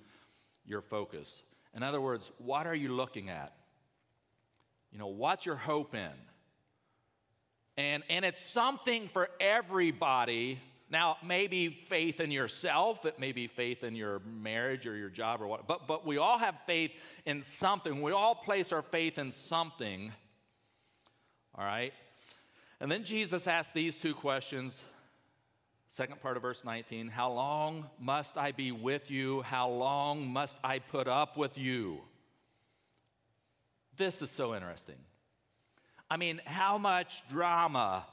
your 0.65 0.81
focus. 0.81 1.43
In 1.75 1.83
other 1.83 2.01
words, 2.01 2.31
what 2.39 2.67
are 2.67 2.75
you 2.75 2.93
looking 2.95 3.31
at? 3.31 3.53
You 4.93 4.99
know, 4.99 5.09
what's 5.09 5.47
your 5.47 5.57
hope 5.57 5.95
in? 5.95 6.11
And, 7.77 8.03
and 8.11 8.25
it's 8.25 8.45
something 8.45 9.09
for 9.13 9.29
everybody. 9.41 10.59
Now, 10.91 11.17
maybe 11.25 11.69
faith 11.89 12.21
in 12.21 12.31
yourself, 12.31 13.07
it 13.07 13.21
may 13.21 13.33
be 13.33 13.47
faith 13.47 13.85
in 13.85 13.95
your 13.95 14.21
marriage 14.21 14.87
or 14.87 14.97
your 14.97 15.09
job 15.09 15.41
or 15.41 15.47
what, 15.47 15.69
but, 15.69 15.87
but 15.87 16.05
we 16.05 16.19
all 16.19 16.39
have 16.39 16.57
faith 16.67 16.91
in 17.25 17.43
something. 17.43 18.03
We 18.03 18.13
all 18.13 18.35
place 18.35 18.73
our 18.73 18.83
faith 18.83 19.17
in 19.17 19.31
something. 19.31 20.13
All 21.55 21.65
right? 21.65 21.93
And 22.81 22.91
then 22.91 23.05
Jesus 23.05 23.47
asked 23.47 23.73
these 23.73 23.97
two 23.99 24.15
questions. 24.15 24.83
Second 25.91 26.21
part 26.21 26.37
of 26.37 26.43
verse 26.43 26.65
19 26.65 27.09
How 27.09 27.31
long 27.33 27.87
must 27.99 28.37
I 28.37 28.53
be 28.53 28.73
with 28.73 29.11
you? 29.11 29.43
How 29.43 29.69
long 29.69 30.27
must 30.29 30.57
I 30.65 30.81
put 30.81 31.07
up 31.09 31.37
with 31.37 31.57
you? 31.57 32.01
This 33.97 34.23
is 34.23 34.31
so 34.31 34.55
interesting. 34.55 34.97
I 36.11 36.17
mean, 36.17 36.41
how 36.45 36.79
much 36.79 37.23
drama 37.29 38.05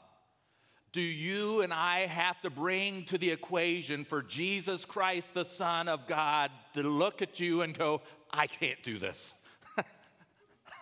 do 0.93 1.01
you 1.01 1.61
and 1.61 1.73
I 1.73 2.01
have 2.01 2.39
to 2.41 2.49
bring 2.49 3.05
to 3.05 3.17
the 3.17 3.31
equation 3.31 4.05
for 4.05 4.21
Jesus 4.21 4.85
Christ, 4.85 5.33
the 5.33 5.45
Son 5.45 5.87
of 5.87 6.07
God, 6.07 6.51
to 6.73 6.83
look 6.83 7.21
at 7.21 7.39
you 7.39 7.61
and 7.61 7.77
go, 7.77 8.01
I 8.31 8.47
can't 8.47 8.81
do 8.83 8.97
this? 8.97 9.33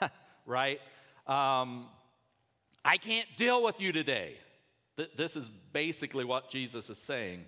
right? 0.46 0.80
Um, 1.28 1.88
I 2.84 2.98
can't 2.98 3.28
deal 3.38 3.64
with 3.64 3.82
you 3.82 3.92
today. 3.92 4.36
Th- 4.98 5.12
this 5.16 5.36
is 5.36 5.50
basically 5.74 6.24
what 6.24 6.50
Jesus 6.50 6.90
is 6.90 6.98
saying. 6.98 7.44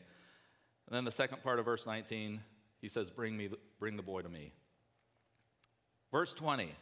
And 0.88 0.96
then 0.96 1.06
the 1.06 1.12
second 1.12 1.44
part 1.44 1.60
of 1.60 1.66
verse 1.66 1.86
19, 1.86 2.42
he 2.82 2.90
says, 2.90 3.10
Bring, 3.10 3.38
me, 3.38 3.50
bring 3.80 3.98
the 3.98 4.04
boy 4.04 4.22
to 4.22 4.30
me. 4.30 4.52
Verse 6.12 6.34
20, 6.34 6.74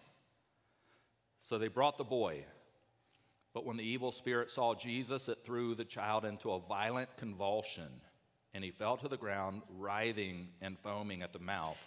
so 1.45 1.59
they 1.59 1.67
brought 1.67 1.97
the 1.97 2.03
boy. 2.03 2.43
But 3.53 3.65
when 3.65 3.77
the 3.77 3.83
evil 3.83 4.11
spirit 4.11 4.51
saw 4.51 4.73
Jesus, 4.73 5.29
it 5.29 5.45
threw 5.45 5.75
the 5.75 5.85
child 5.85 6.25
into 6.25 6.51
a 6.51 6.59
violent 6.59 7.15
convulsion, 7.17 8.01
and 8.53 8.63
he 8.63 8.71
fell 8.71 8.97
to 8.97 9.07
the 9.07 9.15
ground, 9.15 9.61
writhing 9.77 10.49
and 10.59 10.77
foaming 10.79 11.21
at 11.21 11.33
the 11.33 11.39
mouth. 11.39 11.77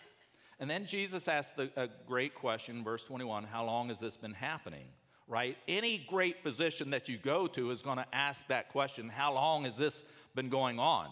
And 0.61 0.71
then 0.71 0.87
Jesus 0.87 1.29
asked 1.29 1.57
the, 1.57 1.71
a 1.77 1.89
great 2.07 2.35
question, 2.35 2.85
verse 2.85 3.03
21 3.03 3.45
How 3.45 3.67
long 3.67 3.89
has 3.89 3.99
this 3.99 4.17
been 4.17 4.33
happening? 4.33 4.87
Right? 5.27 5.59
Any 5.67 5.99
great 5.99 6.43
physician 6.43 6.91
that 6.91 7.09
you 7.09 7.19
go 7.19 7.47
to 7.49 7.71
is 7.71 7.83
going 7.83 7.99
to 7.99 8.07
ask 8.15 8.47
that 8.49 8.71
question 8.71 9.09
How 9.09 9.35
long 9.35 9.65
has 9.65 9.77
this 9.77 10.05
been 10.35 10.49
going 10.49 10.79
on? 10.79 11.09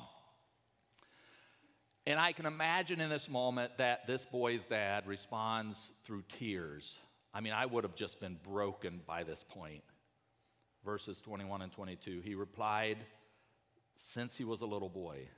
And 2.07 2.21
I 2.21 2.31
can 2.31 2.47
imagine 2.47 3.01
in 3.01 3.11
this 3.11 3.29
moment 3.29 3.79
that 3.79 4.07
this 4.07 4.25
boy's 4.25 4.67
dad 4.67 5.09
responds 5.09 5.91
through 6.05 6.23
tears. 6.39 6.99
I 7.37 7.43
mean, 7.43 7.53
I 7.53 7.67
would 7.67 7.85
have 7.85 7.95
just 7.95 8.19
been 8.19 8.39
broken 8.43 9.03
by 9.07 9.23
this 9.23 9.45
point 9.47 9.83
verses 10.87 11.21
21 11.21 11.61
and 11.61 11.71
22. 11.71 12.23
He 12.25 12.35
replied, 12.35 12.97
Since 13.95 14.39
he 14.39 14.45
was 14.45 14.63
a 14.63 14.67
little 14.67 14.89
boy, 14.89 15.29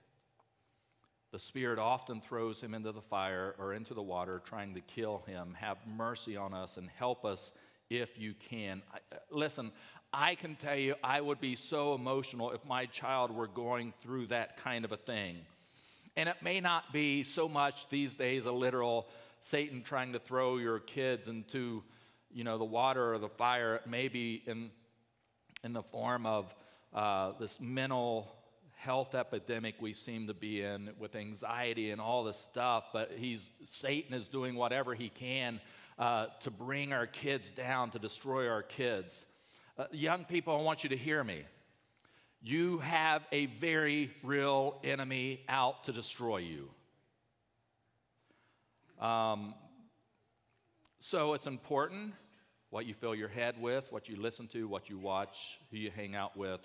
the 1.33 1.41
Spirit 1.41 1.81
often 1.81 2.21
throws 2.21 2.61
him 2.61 2.73
into 2.73 2.93
the 2.93 3.01
fire 3.01 3.57
or 3.59 3.75
into 3.75 3.95
the 3.95 4.03
water, 4.03 4.41
trying 4.45 4.75
to 4.75 4.81
kill 4.81 5.25
him. 5.27 5.57
Have 5.59 5.79
mercy 5.89 6.37
on 6.37 6.55
us 6.55 6.77
and 6.77 6.89
help 6.89 7.25
us 7.25 7.51
if 7.91 8.17
you 8.17 8.33
can. 8.49 8.81
Uh, 8.95 9.17
listen, 9.33 9.73
I 10.13 10.37
can 10.37 10.55
tell 10.55 10.77
you, 10.77 10.95
I 11.03 11.21
would 11.21 11.41
be 11.41 11.57
so 11.57 11.95
emotional 11.95 12.53
if 12.53 12.65
my 12.65 12.87
child 12.87 13.35
were 13.35 13.49
going 13.49 13.93
through 14.03 14.29
that 14.29 14.57
kind 14.59 14.85
of 14.85 14.93
a 14.93 14.97
thing. 14.97 15.39
And 16.17 16.29
it 16.29 16.37
may 16.43 16.61
not 16.61 16.93
be 16.93 17.25
so 17.25 17.49
much 17.49 17.89
these 17.89 18.15
days 18.15 18.47
a 18.47 18.53
literal 18.53 19.09
Satan 19.41 19.83
trying 19.83 20.13
to 20.13 20.19
throw 20.19 20.59
your 20.59 20.79
kids 20.79 21.29
into, 21.29 21.83
you 22.31 22.45
know, 22.45 22.59
the 22.59 22.65
water 22.65 23.15
or 23.15 23.19
the 23.19 23.29
fire. 23.29 23.81
maybe 23.87 24.43
in 24.47 24.71
in 25.65 25.73
the 25.73 25.83
form 25.83 26.27
of 26.27 26.55
uh, 26.95 27.33
this 27.39 27.61
mental 27.61 28.33
health 28.77 29.15
epidemic 29.15 29.75
we 29.81 29.93
seem 29.93 30.29
to 30.29 30.35
be 30.35 30.63
in 30.63 30.91
with 30.99 31.17
anxiety 31.17 31.91
and 31.91 32.01
all 32.01 32.23
this 32.23 32.39
stuff 32.39 32.85
but 32.93 33.11
he's 33.17 33.43
satan 33.65 34.15
is 34.15 34.29
doing 34.29 34.55
whatever 34.55 34.95
he 34.95 35.09
can 35.09 35.61
uh, 35.99 36.27
to 36.39 36.49
bring 36.49 36.93
our 36.93 37.07
kids 37.07 37.51
down 37.51 37.91
to 37.91 37.99
destroy 37.99 38.49
our 38.49 38.63
kids 38.63 39.27
uh, 39.79 39.85
young 39.91 40.25
people 40.25 40.57
i 40.57 40.63
want 40.63 40.85
you 40.85 40.89
to 40.89 40.97
hear 40.97 41.25
me 41.25 41.43
you 42.41 42.79
have 42.79 43.27
a 43.33 43.47
very 43.47 44.13
real 44.23 44.79
enemy 44.85 45.41
out 45.49 45.83
to 45.83 45.93
destroy 45.93 46.37
you 46.37 46.71
um, 49.01 49.55
so 51.01 51.35
it's 51.35 51.47
important 51.47 52.15
what 52.71 52.87
you 52.87 52.95
fill 52.95 53.15
your 53.15 53.29
head 53.29 53.61
with, 53.61 53.91
what 53.93 54.09
you 54.09 54.17
listen 54.17 54.47
to, 54.49 54.69
what 54.69 54.91
you 54.91 54.99
watch, 54.99 55.59
who 55.71 55.77
you 55.77 55.91
hang 55.91 56.15
out 56.15 56.37
with. 56.37 56.61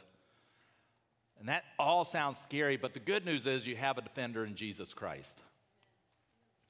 And 1.39 1.49
that 1.49 1.63
all 1.79 2.05
sounds 2.05 2.39
scary, 2.39 2.77
but 2.77 2.93
the 2.93 2.99
good 2.99 3.25
news 3.25 3.47
is 3.47 3.65
you 3.65 3.75
have 3.75 3.97
a 3.97 4.01
defender 4.01 4.45
in 4.45 4.55
Jesus 4.55 4.93
Christ. 4.93 5.39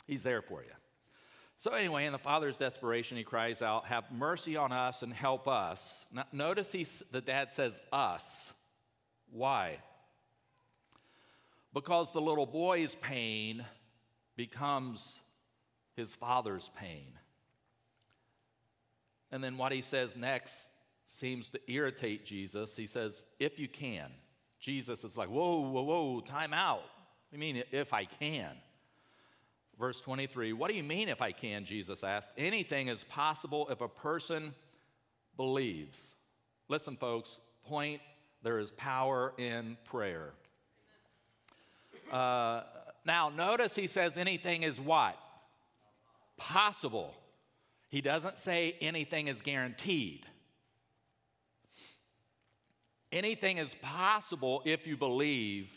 He's 0.07 0.23
there 0.23 0.41
for 0.41 0.61
you. 0.61 0.71
So, 1.57 1.71
anyway, 1.71 2.05
in 2.05 2.11
the 2.11 2.19
father's 2.19 2.57
desperation, 2.57 3.15
he 3.15 3.23
cries 3.23 3.61
out, 3.61 3.85
Have 3.85 4.11
mercy 4.11 4.57
on 4.57 4.71
us 4.71 5.01
and 5.01 5.13
help 5.13 5.47
us. 5.47 6.05
Now, 6.11 6.25
notice 6.33 6.71
he, 6.71 6.85
the 7.11 7.21
dad 7.21 7.51
says, 7.51 7.81
Us. 7.91 8.53
Why? 9.31 9.77
Because 11.73 12.11
the 12.11 12.21
little 12.21 12.45
boy's 12.45 12.95
pain 12.95 13.65
becomes 14.35 15.19
his 15.95 16.13
father's 16.13 16.69
pain. 16.77 17.07
And 19.31 19.43
then 19.43 19.57
what 19.57 19.71
he 19.71 19.81
says 19.81 20.15
next 20.15 20.69
seems 21.05 21.49
to 21.49 21.59
irritate 21.71 22.25
Jesus. 22.25 22.75
He 22.75 22.87
says, 22.87 23.25
If 23.39 23.59
you 23.59 23.67
can. 23.67 24.09
Jesus 24.59 25.03
is 25.03 25.17
like, 25.17 25.29
Whoa, 25.29 25.61
whoa, 25.61 25.81
whoa, 25.81 26.21
time 26.21 26.53
out. 26.53 26.83
I 27.33 27.37
mean, 27.37 27.63
if 27.71 27.93
I 27.93 28.05
can. 28.05 28.51
Verse 29.79 29.99
23, 29.99 30.53
what 30.53 30.69
do 30.69 30.77
you 30.77 30.83
mean 30.83 31.09
if 31.09 31.21
I 31.21 31.31
can? 31.31 31.65
Jesus 31.65 32.03
asked. 32.03 32.29
Anything 32.37 32.89
is 32.89 33.03
possible 33.05 33.67
if 33.69 33.81
a 33.81 33.87
person 33.87 34.53
believes. 35.35 36.13
Listen, 36.69 36.95
folks, 36.95 37.39
point 37.65 38.01
there 38.43 38.59
is 38.59 38.71
power 38.71 39.33
in 39.37 39.77
prayer. 39.85 40.33
Uh, 42.11 42.61
now, 43.05 43.29
notice 43.29 43.75
he 43.75 43.87
says 43.87 44.17
anything 44.17 44.63
is 44.63 44.79
what? 44.79 45.17
Possible. 46.43 47.15
He 47.87 48.01
doesn't 48.01 48.37
say 48.37 48.75
anything 48.81 49.29
is 49.29 49.41
guaranteed. 49.41 50.25
Anything 53.13 53.59
is 53.59 53.73
possible 53.81 54.61
if 54.65 54.85
you 54.85 54.97
believe, 54.97 55.71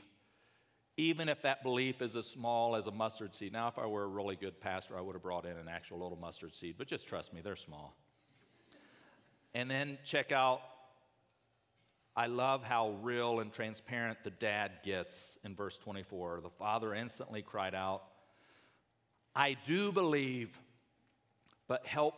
even 0.96 1.29
if 1.29 1.42
that 1.42 1.62
belief 1.62 2.02
is 2.02 2.16
as 2.16 2.26
small 2.26 2.74
as 2.74 2.88
a 2.88 2.90
mustard 2.90 3.33
seed. 3.33 3.52
Now, 3.52 3.68
if 3.68 3.79
I 3.79 3.87
were 3.87 4.02
a 4.02 4.09
really 4.09 4.35
good 4.35 4.61
pastor, 4.61 4.98
I 4.98 5.02
would 5.02 5.14
have 5.14 5.22
brought 5.22 5.44
in 5.44 5.57
an 5.57 5.68
actual 5.68 6.00
little 6.00 6.18
mustard 6.18 6.52
seed, 6.52 6.74
but 6.76 6.88
just 6.88 7.07
trust 7.07 7.33
me, 7.33 7.40
they're 7.42 7.55
small. 7.55 7.94
And 9.55 9.70
then 9.70 9.98
check 10.05 10.33
out, 10.33 10.62
I 12.16 12.26
love 12.26 12.64
how 12.64 12.96
real 13.02 13.38
and 13.38 13.52
transparent 13.52 14.18
the 14.24 14.31
dad 14.31 14.72
gets 14.83 15.38
in 15.44 15.55
verse 15.55 15.79
24. 15.79 16.40
The 16.42 16.50
father 16.50 16.92
instantly 16.92 17.42
cried 17.42 17.74
out, 17.74 18.02
I 19.37 19.59
do 19.66 19.92
believe 19.92 20.49
but 21.68 21.85
help 21.85 22.14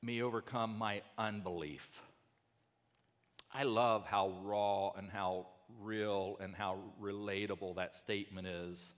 me 0.00 0.22
overcome 0.22 0.78
my 0.78 1.02
unbelief. 1.18 2.00
I 3.52 3.64
love 3.64 4.06
how 4.06 4.32
raw 4.42 4.92
and 4.92 5.10
how 5.10 5.48
real 5.82 6.38
and 6.40 6.54
how 6.54 6.78
relatable 7.00 7.76
that 7.76 7.94
statement 7.94 8.46
is. 8.46 8.94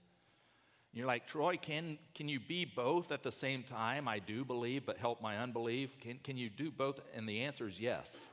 You're 0.93 1.05
like, 1.05 1.27
Troy, 1.27 1.57
can, 1.57 1.97
can 2.15 2.29
you 2.29 2.39
be 2.39 2.65
both 2.65 3.11
at 3.11 3.23
the 3.23 3.31
same 3.31 3.63
time? 3.63 4.07
I 4.07 4.19
do 4.19 4.45
believe, 4.45 4.85
but 4.85 4.97
help 4.97 5.21
my 5.21 5.37
unbelief. 5.37 5.99
Can, 5.99 6.19
can 6.23 6.37
you 6.37 6.49
do 6.49 6.71
both? 6.71 6.99
And 7.13 7.27
the 7.27 7.41
answer 7.41 7.67
is 7.67 7.79
yes. 7.79 8.27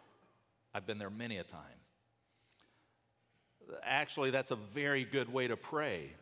I've 0.72 0.86
been 0.86 0.98
there 0.98 1.10
many 1.10 1.38
a 1.38 1.44
time. 1.44 1.60
Actually, 3.82 4.30
that's 4.30 4.52
a 4.52 4.56
very 4.56 5.04
good 5.04 5.32
way 5.32 5.48
to 5.48 5.56
pray 5.56 6.12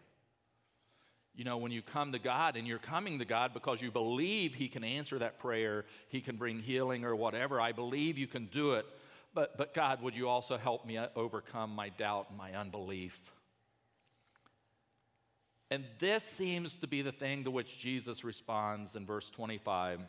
you 1.37 1.45
know, 1.45 1.57
when 1.57 1.73
you 1.73 1.83
come 1.83 2.13
to 2.13 2.19
God 2.19 2.57
and 2.57 2.67
you're 2.67 2.79
coming 2.79 3.19
to 3.19 3.25
God 3.25 3.53
because 3.53 3.83
you 3.83 3.91
believe 3.91 4.55
He 4.55 4.69
can 4.69 4.85
answer 4.85 5.19
that 5.19 5.39
prayer, 5.39 5.85
He 6.09 6.21
can 6.21 6.37
bring 6.37 6.61
healing 6.61 7.05
or 7.05 7.17
whatever, 7.17 7.61
I 7.61 7.73
believe 7.73 8.19
you 8.19 8.27
can 8.27 8.47
do 8.47 8.73
it. 8.73 8.87
But, 9.35 9.59
but 9.59 9.75
God, 9.75 10.01
would 10.03 10.15
you 10.15 10.29
also 10.29 10.57
help 10.57 10.87
me 10.87 10.99
overcome 11.17 11.75
my 11.75 11.89
doubt 11.89 12.27
and 12.29 12.39
my 12.39 12.53
unbelief? 12.55 13.21
And 15.71 15.85
this 15.99 16.23
seems 16.23 16.77
to 16.79 16.87
be 16.87 17.03
the 17.03 17.11
thing 17.11 17.45
to 17.45 17.51
which 17.51 17.79
Jesus 17.79 18.23
responds 18.23 18.95
in 18.95 19.05
verse 19.05 19.29
25. 19.31 20.01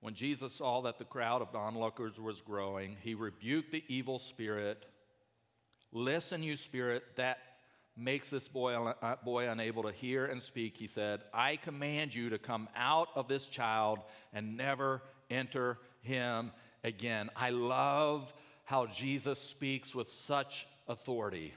When 0.00 0.14
Jesus 0.14 0.54
saw 0.54 0.80
that 0.82 0.98
the 0.98 1.04
crowd 1.04 1.42
of 1.42 1.54
onlookers 1.54 2.18
was 2.18 2.40
growing, 2.40 2.96
he 3.02 3.14
rebuked 3.14 3.70
the 3.70 3.84
evil 3.86 4.18
spirit. 4.18 4.86
Listen, 5.92 6.42
you 6.42 6.56
spirit, 6.56 7.04
that 7.16 7.38
makes 7.96 8.30
this 8.30 8.48
boy, 8.48 8.74
uh, 8.74 9.16
boy 9.24 9.48
unable 9.48 9.82
to 9.82 9.92
hear 9.92 10.24
and 10.26 10.42
speak, 10.42 10.76
he 10.76 10.86
said, 10.86 11.22
I 11.32 11.56
command 11.56 12.14
you 12.14 12.30
to 12.30 12.38
come 12.38 12.68
out 12.74 13.08
of 13.14 13.28
this 13.28 13.46
child 13.46 13.98
and 14.32 14.56
never 14.56 15.02
enter 15.30 15.78
him 16.00 16.52
again. 16.84 17.30
I 17.36 17.50
love 17.50 18.32
how 18.64 18.86
Jesus 18.86 19.38
speaks 19.38 19.94
with 19.94 20.10
such 20.10 20.66
authority. 20.88 21.52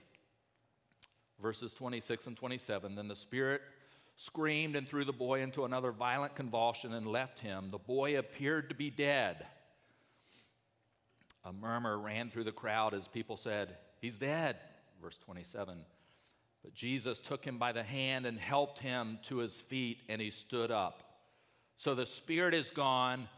Verses 1.42 1.74
26 1.74 2.28
and 2.28 2.38
27 2.38 2.96
Then 2.96 3.08
the 3.08 3.16
Spirit 3.16 3.62
screamed 4.18 4.76
and 4.76 4.88
threw 4.88 5.04
the 5.06 5.14
boy 5.14 5.42
into 5.42 5.66
another 5.66 5.92
violent 5.92 6.36
convulsion 6.36 6.94
and 6.94 7.08
left 7.08 7.40
him. 7.40 7.70
The 7.70 7.78
boy 7.78 8.18
appeared 8.18 8.70
to 8.70 8.76
be 8.76 8.90
dead. 8.90 9.46
A 11.44 11.54
murmur 11.54 11.98
ran 11.98 12.30
through 12.30 12.46
the 12.46 12.52
crowd 12.52 12.94
as 12.94 13.08
people 13.08 13.38
said, 13.38 13.78
He's 14.00 14.18
dead. 14.18 14.58
Verse 15.02 15.18
27. 15.26 15.78
But 16.66 16.74
Jesus 16.74 17.20
took 17.20 17.46
him 17.46 17.60
by 17.60 17.74
the 17.74 17.84
hand 17.84 18.26
and 18.26 18.40
helped 18.40 18.80
him 18.80 19.20
to 19.26 19.38
his 19.38 19.54
feet, 19.54 20.00
and 20.10 20.20
he 20.20 20.32
stood 20.32 20.72
up. 20.72 21.04
So 21.78 21.94
the 21.94 22.08
spirit 22.08 22.56
is 22.56 22.72
gone, 22.72 23.30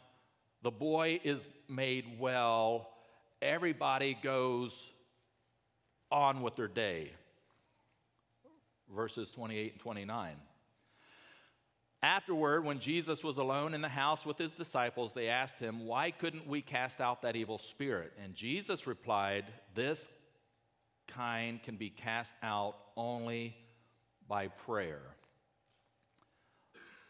the 0.61 0.71
boy 0.71 1.19
is 1.25 1.45
made 1.67 2.05
well, 2.21 2.89
everybody 3.41 4.17
goes 4.23 4.89
on 6.09 6.41
with 6.41 6.55
their 6.55 6.69
day. 6.69 7.11
Verses 8.95 9.29
28 9.31 9.73
and 9.73 9.81
29. 9.81 10.35
Afterward, 12.01 12.63
when 12.63 12.79
Jesus 12.79 13.25
was 13.25 13.37
alone 13.37 13.73
in 13.73 13.81
the 13.81 13.89
house 13.89 14.25
with 14.25 14.37
his 14.37 14.55
disciples, 14.55 15.11
they 15.11 15.27
asked 15.27 15.59
him, 15.59 15.85
Why 15.85 16.11
couldn't 16.11 16.47
we 16.47 16.61
cast 16.61 17.01
out 17.01 17.23
that 17.23 17.35
evil 17.35 17.57
spirit? 17.57 18.13
And 18.23 18.35
Jesus 18.35 18.87
replied, 18.87 19.43
This 19.75 20.07
kind 21.07 21.61
can 21.63 21.75
be 21.75 21.89
cast 21.89 22.33
out 22.43 22.75
only 22.95 23.55
by 24.27 24.47
prayer. 24.47 25.01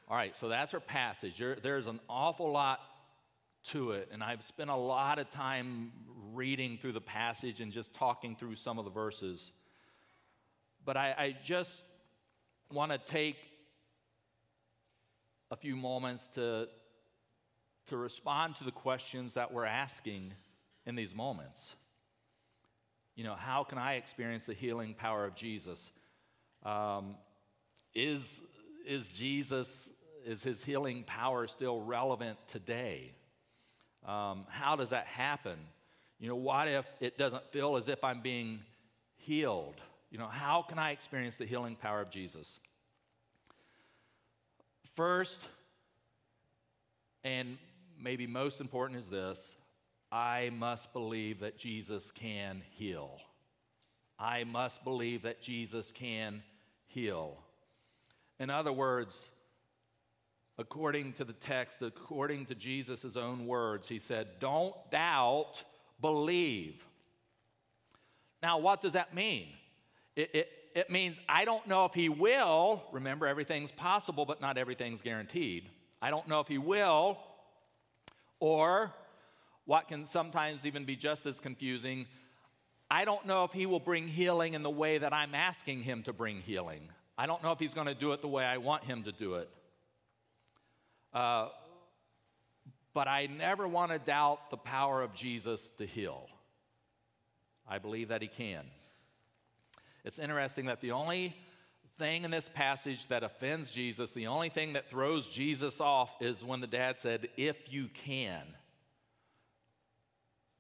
All 0.09 0.15
right, 0.15 0.35
so 0.35 0.47
that's 0.47 0.73
our 0.73 0.79
passage. 0.79 1.37
There, 1.37 1.57
there's 1.61 1.87
an 1.87 1.99
awful 2.09 2.51
lot 2.51 2.79
to 3.65 3.91
it. 3.91 4.09
And 4.11 4.23
I've 4.23 4.43
spent 4.43 4.69
a 4.69 4.75
lot 4.75 5.19
of 5.19 5.29
time 5.31 5.91
reading 6.33 6.77
through 6.77 6.93
the 6.93 7.01
passage 7.01 7.59
and 7.59 7.71
just 7.71 7.93
talking 7.93 8.35
through 8.35 8.55
some 8.55 8.79
of 8.79 8.85
the 8.85 8.91
verses. 8.91 9.51
But 10.85 10.95
I, 10.95 11.15
I 11.17 11.35
just 11.43 11.81
want 12.71 12.91
to 12.91 12.97
take 12.97 13.37
a 15.51 15.55
few 15.55 15.75
moments 15.75 16.27
to, 16.35 16.67
to 17.87 17.97
respond 17.97 18.55
to 18.57 18.63
the 18.63 18.71
questions 18.71 19.33
that 19.33 19.53
we're 19.53 19.65
asking 19.65 20.33
in 20.85 20.95
these 20.95 21.13
moments. 21.13 21.75
You 23.17 23.23
know, 23.23 23.33
how 23.33 23.63
can 23.63 23.79
I 23.79 23.95
experience 23.95 24.45
the 24.45 24.53
healing 24.53 24.93
power 24.93 25.25
of 25.25 25.33
Jesus? 25.33 25.91
Um, 26.63 27.15
is, 27.95 28.41
is 28.87 29.07
Jesus, 29.07 29.89
is 30.23 30.43
his 30.43 30.63
healing 30.63 31.03
power 31.03 31.47
still 31.47 31.81
relevant 31.81 32.37
today? 32.47 33.11
Um, 34.05 34.45
how 34.49 34.75
does 34.75 34.91
that 34.91 35.07
happen? 35.07 35.57
You 36.19 36.29
know, 36.29 36.35
what 36.35 36.67
if 36.67 36.85
it 36.99 37.17
doesn't 37.17 37.51
feel 37.51 37.75
as 37.75 37.87
if 37.87 38.03
I'm 38.03 38.21
being 38.21 38.59
healed? 39.15 39.81
You 40.11 40.19
know, 40.19 40.27
how 40.27 40.61
can 40.61 40.77
I 40.77 40.91
experience 40.91 41.37
the 41.37 41.45
healing 41.45 41.75
power 41.75 42.01
of 42.01 42.11
Jesus? 42.11 42.59
First, 44.95 45.41
and 47.23 47.57
maybe 47.99 48.27
most 48.27 48.61
important 48.61 48.99
is 48.99 49.07
this 49.07 49.55
I 50.11 50.51
must 50.57 50.93
believe 50.93 51.41
that 51.41 51.57
Jesus 51.57 52.11
can 52.11 52.63
heal. 52.71 53.19
I 54.19 54.45
must 54.45 54.83
believe 54.83 55.23
that 55.23 55.41
Jesus 55.41 55.91
can 55.91 56.43
heal. 56.87 57.37
In 58.39 58.49
other 58.49 58.71
words, 58.71 59.29
according 60.57 61.13
to 61.13 61.23
the 61.23 61.33
text, 61.33 61.81
according 61.81 62.45
to 62.47 62.55
Jesus' 62.55 63.15
own 63.15 63.47
words, 63.47 63.87
he 63.87 63.99
said, 63.99 64.39
Don't 64.39 64.75
doubt, 64.91 65.63
believe. 66.01 66.83
Now, 68.41 68.59
what 68.59 68.81
does 68.81 68.93
that 68.93 69.13
mean? 69.13 69.47
It, 70.15 70.29
it, 70.33 70.51
it 70.75 70.89
means 70.89 71.19
I 71.27 71.45
don't 71.45 71.67
know 71.67 71.85
if 71.85 71.93
he 71.93 72.09
will. 72.09 72.83
Remember, 72.91 73.27
everything's 73.27 73.71
possible, 73.71 74.25
but 74.25 74.41
not 74.41 74.57
everything's 74.57 75.01
guaranteed. 75.01 75.69
I 76.01 76.11
don't 76.11 76.27
know 76.27 76.39
if 76.39 76.47
he 76.47 76.59
will, 76.59 77.17
or 78.39 78.93
what 79.67 79.87
can 79.89 80.05
sometimes 80.05 80.65
even 80.65 80.85
be 80.85 80.95
just 80.95 81.25
as 81.25 81.39
confusing, 81.39 82.07
I 82.89 83.05
don't 83.05 83.25
know 83.27 83.43
if 83.43 83.51
he 83.51 83.65
will 83.65 83.81
bring 83.81 84.07
healing 84.07 84.53
in 84.53 84.63
the 84.63 84.69
way 84.69 84.97
that 84.97 85.13
I'm 85.13 85.35
asking 85.35 85.83
him 85.83 86.03
to 86.03 86.13
bring 86.13 86.41
healing. 86.41 86.89
I 87.17 87.27
don't 87.27 87.43
know 87.43 87.51
if 87.51 87.59
he's 87.59 87.73
going 87.73 87.87
to 87.87 87.93
do 87.93 88.13
it 88.13 88.21
the 88.21 88.29
way 88.29 88.45
I 88.45 88.57
want 88.57 88.85
him 88.85 89.03
to 89.03 89.11
do 89.11 89.35
it. 89.35 89.49
Uh, 91.13 91.49
but 92.93 93.09
I 93.09 93.27
never 93.27 93.67
want 93.67 93.91
to 93.91 93.99
doubt 93.99 94.49
the 94.49 94.57
power 94.57 95.03
of 95.03 95.13
Jesus 95.13 95.69
to 95.77 95.85
heal. 95.85 96.27
I 97.67 97.77
believe 97.77 98.07
that 98.07 98.21
he 98.21 98.29
can. 98.29 98.63
It's 100.05 100.17
interesting 100.17 100.67
that 100.67 100.79
the 100.79 100.93
only 100.93 101.35
thing 101.97 102.23
in 102.23 102.31
this 102.31 102.47
passage 102.47 103.05
that 103.07 103.23
offends 103.23 103.69
Jesus, 103.69 104.13
the 104.13 104.27
only 104.27 104.47
thing 104.47 104.73
that 104.73 104.89
throws 104.89 105.27
Jesus 105.27 105.81
off 105.81 106.21
is 106.21 106.41
when 106.41 106.61
the 106.61 106.67
dad 106.67 107.01
said, 107.01 107.27
If 107.35 107.73
you 107.73 107.89
can. 107.89 108.43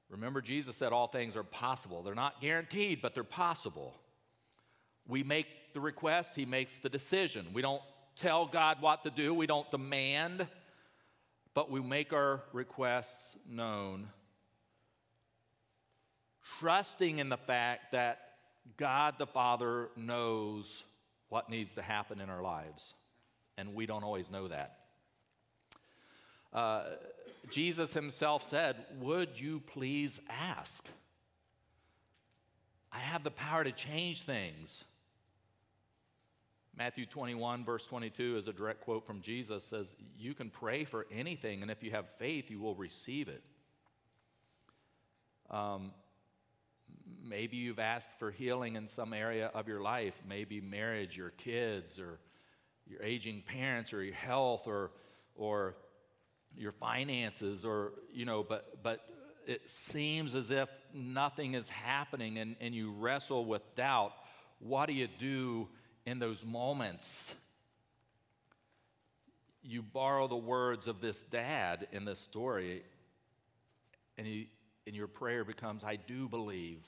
Remember, 0.09 0.41
Jesus 0.41 0.77
said 0.77 0.93
all 0.93 1.07
things 1.07 1.35
are 1.35 1.43
possible. 1.43 2.01
They're 2.01 2.15
not 2.15 2.39
guaranteed, 2.39 3.01
but 3.01 3.13
they're 3.13 3.23
possible. 3.23 3.93
We 5.07 5.23
make 5.23 5.47
the 5.73 5.81
request, 5.81 6.31
He 6.35 6.45
makes 6.45 6.73
the 6.79 6.89
decision. 6.89 7.47
We 7.53 7.61
don't 7.61 7.81
tell 8.15 8.45
God 8.45 8.81
what 8.81 9.03
to 9.03 9.09
do, 9.09 9.33
we 9.33 9.47
don't 9.47 9.69
demand, 9.69 10.47
but 11.53 11.69
we 11.69 11.81
make 11.81 12.13
our 12.13 12.41
requests 12.53 13.35
known, 13.49 14.07
trusting 16.59 17.19
in 17.19 17.29
the 17.29 17.37
fact 17.37 17.91
that 17.91 18.19
God 18.77 19.15
the 19.17 19.27
Father 19.27 19.89
knows 19.95 20.83
what 21.29 21.49
needs 21.49 21.75
to 21.75 21.81
happen 21.81 22.21
in 22.21 22.29
our 22.29 22.41
lives, 22.41 22.93
and 23.57 23.75
we 23.75 23.85
don't 23.85 24.03
always 24.03 24.31
know 24.31 24.47
that. 24.47 24.79
Uh, 26.53 26.83
Jesus 27.49 27.93
himself 27.93 28.47
said, 28.47 28.77
Would 28.99 29.39
you 29.39 29.59
please 29.59 30.19
ask? 30.29 30.87
I 32.91 32.99
have 32.99 33.23
the 33.23 33.31
power 33.31 33.63
to 33.63 33.71
change 33.71 34.23
things. 34.23 34.85
Matthew 36.77 37.07
21, 37.07 37.65
verse 37.65 37.85
22, 37.85 38.37
is 38.37 38.47
a 38.47 38.53
direct 38.53 38.81
quote 38.81 39.05
from 39.05 39.21
Jesus 39.21 39.63
says, 39.63 39.95
You 40.17 40.35
can 40.35 40.49
pray 40.49 40.83
for 40.83 41.07
anything, 41.11 41.61
and 41.61 41.71
if 41.71 41.81
you 41.81 41.91
have 41.91 42.05
faith, 42.19 42.51
you 42.51 42.59
will 42.59 42.75
receive 42.75 43.27
it. 43.27 43.43
Um, 45.49 45.91
maybe 47.23 47.57
you've 47.57 47.79
asked 47.79 48.11
for 48.19 48.29
healing 48.29 48.75
in 48.75 48.87
some 48.87 49.13
area 49.13 49.49
of 49.55 49.67
your 49.67 49.81
life, 49.81 50.13
maybe 50.27 50.61
marriage, 50.61 51.17
your 51.17 51.31
kids, 51.31 51.99
or 51.99 52.19
your 52.85 53.01
aging 53.01 53.43
parents, 53.47 53.91
or 53.91 54.03
your 54.03 54.13
health, 54.13 54.67
or, 54.67 54.91
or 55.35 55.75
your 56.57 56.71
finances 56.71 57.63
or 57.63 57.93
you 58.11 58.25
know 58.25 58.43
but 58.43 58.83
but 58.83 59.01
it 59.45 59.69
seems 59.69 60.35
as 60.35 60.51
if 60.51 60.69
nothing 60.93 61.53
is 61.53 61.69
happening 61.69 62.37
and, 62.37 62.57
and 62.59 62.75
you 62.75 62.91
wrestle 62.91 63.45
with 63.45 63.61
doubt. 63.75 64.11
What 64.59 64.87
do 64.87 64.93
you 64.93 65.07
do 65.07 65.69
in 66.05 66.19
those 66.19 66.45
moments? 66.45 67.33
You 69.63 69.81
borrow 69.81 70.27
the 70.27 70.35
words 70.35 70.87
of 70.87 70.99
this 70.99 71.23
dad 71.23 71.87
in 71.93 72.03
this 72.03 72.19
story 72.19 72.83
and, 74.17 74.27
he, 74.27 74.49
and 74.85 74.95
your 74.95 75.07
prayer 75.07 75.45
becomes 75.45 75.83
i 75.83 75.95
do 75.95 76.27
believe 76.27 76.81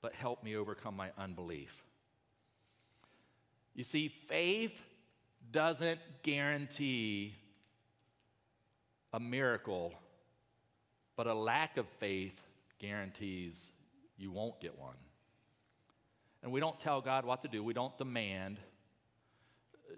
but 0.00 0.14
help 0.14 0.42
me 0.42 0.56
overcome 0.56 0.96
my 0.96 1.10
unbelief. 1.18 1.84
You 3.74 3.84
see 3.84 4.08
faith 4.08 4.82
doesn't 5.50 6.00
guarantee 6.22 7.34
a 9.12 9.20
miracle, 9.20 9.92
but 11.16 11.26
a 11.26 11.34
lack 11.34 11.76
of 11.76 11.86
faith 11.98 12.40
guarantees 12.78 13.70
you 14.16 14.30
won't 14.30 14.60
get 14.60 14.78
one. 14.78 14.96
And 16.42 16.52
we 16.52 16.60
don't 16.60 16.78
tell 16.80 17.00
God 17.00 17.24
what 17.24 17.42
to 17.42 17.48
do, 17.48 17.62
we 17.62 17.74
don't 17.74 17.96
demand. 17.98 18.58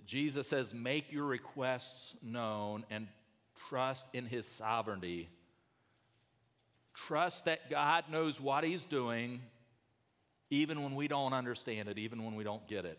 Jesus 0.07 0.49
says, 0.49 0.73
Make 0.73 1.13
your 1.13 1.25
requests 1.25 2.15
known 2.23 2.85
and 2.91 3.07
trust 3.69 4.05
in 4.13 4.27
his 4.27 4.47
sovereignty. 4.47 5.29
Trust 6.95 7.45
that 7.45 7.71
God 7.71 8.05
knows 8.11 8.41
what 8.41 8.65
he's 8.65 8.85
doing, 8.85 9.41
even 10.51 10.83
when 10.83 10.95
we 10.95 11.09
don't 11.09 11.33
understand 11.33 11.89
it, 11.89 11.99
even 11.99 12.25
when 12.25 12.35
we 12.35 12.45
don't 12.45 12.67
get 12.69 12.85
it. 12.85 12.99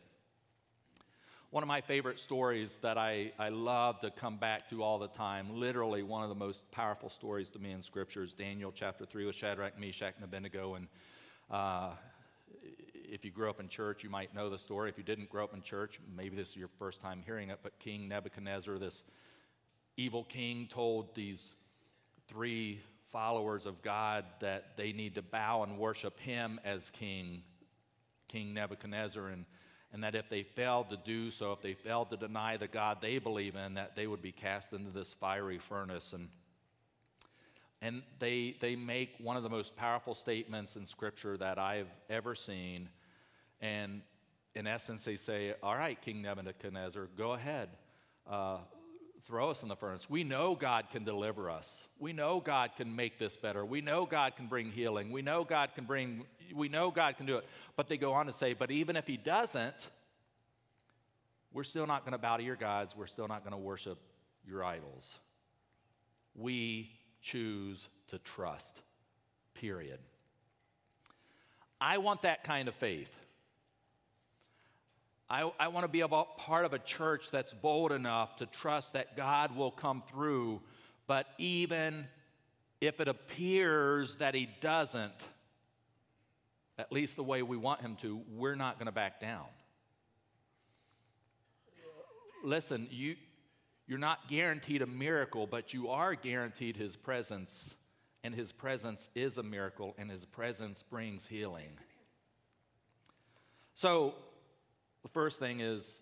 One 1.54 1.62
of 1.62 1.68
my 1.68 1.82
favorite 1.82 2.18
stories 2.18 2.80
that 2.82 2.98
I, 2.98 3.32
I 3.38 3.50
love 3.50 4.00
to 4.00 4.10
come 4.10 4.38
back 4.38 4.68
to 4.72 4.82
all 4.82 4.98
the 4.98 5.08
time, 5.08 5.60
literally 5.60 6.02
one 6.02 6.24
of 6.24 6.30
the 6.30 6.36
most 6.36 6.64
powerful 6.72 7.12
stories 7.12 7.48
to 7.52 7.60
me 7.60 7.70
in 7.70 7.84
Scripture, 7.84 8.24
is 8.24 8.34
Daniel 8.34 8.72
chapter 8.74 9.06
3 9.06 9.28
with 9.28 9.36
Shadrach, 9.36 9.80
Meshach, 9.80 10.16
and 10.16 10.24
Abednego. 10.24 10.74
And 10.74 10.88
uh, 11.52 11.92
if 12.96 13.24
you 13.24 13.30
grew 13.30 13.52
up 13.52 13.60
in 13.60 13.68
church, 13.68 14.04
you 14.04 14.10
might 14.10 14.34
know 14.34 14.50
the 14.50 14.58
story. 14.58 14.90
If 14.90 14.98
you 14.98 15.04
didn't 15.04 15.30
grow 15.30 15.44
up 15.44 15.54
in 15.54 15.62
church, 15.62 16.00
maybe 16.18 16.36
this 16.36 16.50
is 16.50 16.56
your 16.56 16.70
first 16.80 17.00
time 17.02 17.22
hearing 17.24 17.52
it, 17.52 17.60
but 17.62 17.78
King 17.78 18.08
Nebuchadnezzar, 18.08 18.80
this 18.80 19.04
evil 19.96 20.24
king, 20.24 20.66
told 20.68 21.14
these 21.14 21.54
three 22.28 22.82
followers 23.12 23.68
of 23.68 23.84
God 23.84 24.26
that 24.40 24.76
they 24.76 24.92
need 24.92 25.14
to 25.14 25.22
bow 25.22 25.62
and 25.62 25.78
worship 25.78 26.20
him 26.20 26.60
as 26.66 26.90
king, 26.90 27.44
King 28.28 28.56
Nebuchadnezzar. 28.56 29.28
And 29.28 29.46
and 29.94 30.04
that 30.04 30.16
if 30.16 30.28
they 30.28 30.42
failed 30.42 30.90
to 30.90 30.98
do 30.98 31.30
so, 31.30 31.54
if 31.54 31.62
they 31.62 31.76
failed 31.76 32.10
to 32.10 32.18
deny 32.18 32.58
the 32.58 32.68
God 32.68 32.98
they 33.00 33.20
believe 33.20 33.56
in, 33.56 33.76
that 33.76 33.96
they 33.96 34.08
would 34.08 34.24
be 34.24 34.32
cast 34.32 34.74
into 34.74 34.90
this 34.90 35.14
fiery 35.14 35.60
furnace. 35.60 36.14
And, 36.14 36.30
and 37.80 38.02
they, 38.18 38.56
they 38.60 38.76
make 38.76 39.12
one 39.20 39.38
of 39.38 39.44
the 39.44 39.50
most 39.50 39.76
powerful 39.76 40.16
statements 40.16 40.76
in 40.76 40.88
Scripture 40.88 41.38
that 41.38 41.60
I've 41.60 41.90
ever 42.10 42.34
seen. 42.34 42.90
And 43.62 44.02
in 44.56 44.66
essence, 44.66 45.06
they 45.06 45.16
say, 45.16 45.54
All 45.62 45.76
right, 45.76 46.02
King 46.02 46.24
Nebuchadnezzar, 46.24 47.08
go 47.16 47.34
ahead. 47.34 47.70
Uh, 48.28 48.58
throw 49.26 49.52
us 49.52 49.62
in 49.64 49.70
the 49.70 49.76
furnace. 49.76 50.10
We 50.10 50.24
know 50.24 50.56
God 50.56 50.90
can 50.90 51.04
deliver 51.04 51.50
us. 51.50 51.82
We 52.00 52.14
know 52.14 52.40
God 52.40 52.72
can 52.76 52.96
make 52.96 53.20
this 53.20 53.38
better. 53.38 53.64
We 53.64 53.82
know 53.82 54.06
God 54.06 54.36
can 54.36 54.48
bring 54.48 54.72
healing. 54.72 55.12
We 55.12 55.22
know 55.22 55.44
God 55.44 55.70
can 55.76 55.86
bring, 55.86 56.26
we 56.54 56.70
know 56.70 56.92
God 56.92 57.18
can 57.18 57.26
do 57.26 57.38
it. 57.38 57.46
But 57.76 57.88
they 57.88 57.98
go 57.98 58.14
on 58.14 58.28
to 58.28 58.34
say, 58.34 58.54
but 58.54 58.72
even 58.72 58.96
if 58.96 59.08
He 59.08 59.18
doesn't, 59.18 59.90
we're 61.54 61.64
still 61.64 61.88
not 61.88 62.04
going 62.04 62.14
to 62.14 62.18
bow 62.18 62.38
to 62.38 62.44
your 62.44 62.56
gods. 62.56 62.96
We're 62.96 63.08
still 63.08 63.28
not 63.28 63.44
going 63.44 63.52
to 63.52 63.58
worship 63.58 63.98
your 64.48 64.64
idols. 64.64 65.20
We 66.36 66.92
choose 67.22 67.90
to 68.10 68.18
trust, 68.20 68.80
period. 69.54 70.00
I 71.80 72.00
want 72.00 72.24
that 72.24 72.44
kind 72.44 72.68
of 72.68 72.76
faith. 72.76 73.16
I, 75.30 75.52
I 75.60 75.68
want 75.70 75.84
to 75.84 75.88
be 75.88 76.02
a 76.02 76.08
part 76.08 76.66
of 76.66 76.74
a 76.74 76.80
church 76.80 77.30
that's 77.32 77.54
bold 77.54 77.92
enough 77.92 78.38
to 78.38 78.46
trust 78.46 78.94
that 78.94 79.16
God 79.16 79.56
will 79.56 79.72
come 79.72 80.04
through 80.10 80.62
But 81.08 81.28
even 81.38 82.08
if 82.82 83.00
it 83.00 83.08
appears 83.08 84.16
that 84.16 84.36
he 84.36 84.50
doesn't, 84.62 85.14
at 86.78 86.92
least 86.92 87.16
the 87.16 87.24
way 87.24 87.42
we 87.42 87.58
want 87.58 87.82
him 87.82 87.96
to, 87.98 88.22
we're 88.36 88.56
not 88.56 88.78
going 88.78 88.88
to 88.88 88.92
back 88.92 89.20
down. 89.20 89.46
Listen, 92.44 92.88
you, 92.90 93.16
you're 93.88 94.00
not 94.00 94.28
guaranteed 94.28 94.82
a 94.82 94.88
miracle, 94.88 95.48
but 95.48 95.74
you 95.74 95.90
are 95.90 96.16
guaranteed 96.16 96.76
his 96.76 96.96
presence, 96.96 97.76
and 98.24 98.34
his 98.34 98.52
presence 98.52 99.10
is 99.16 99.38
a 99.38 99.44
miracle, 99.44 99.96
and 99.98 100.10
his 100.10 100.26
presence 100.26 100.84
brings 100.84 101.28
healing. 101.28 101.78
So, 103.76 104.16
the 105.04 105.10
first 105.10 105.40
thing 105.40 105.60
is 105.60 106.00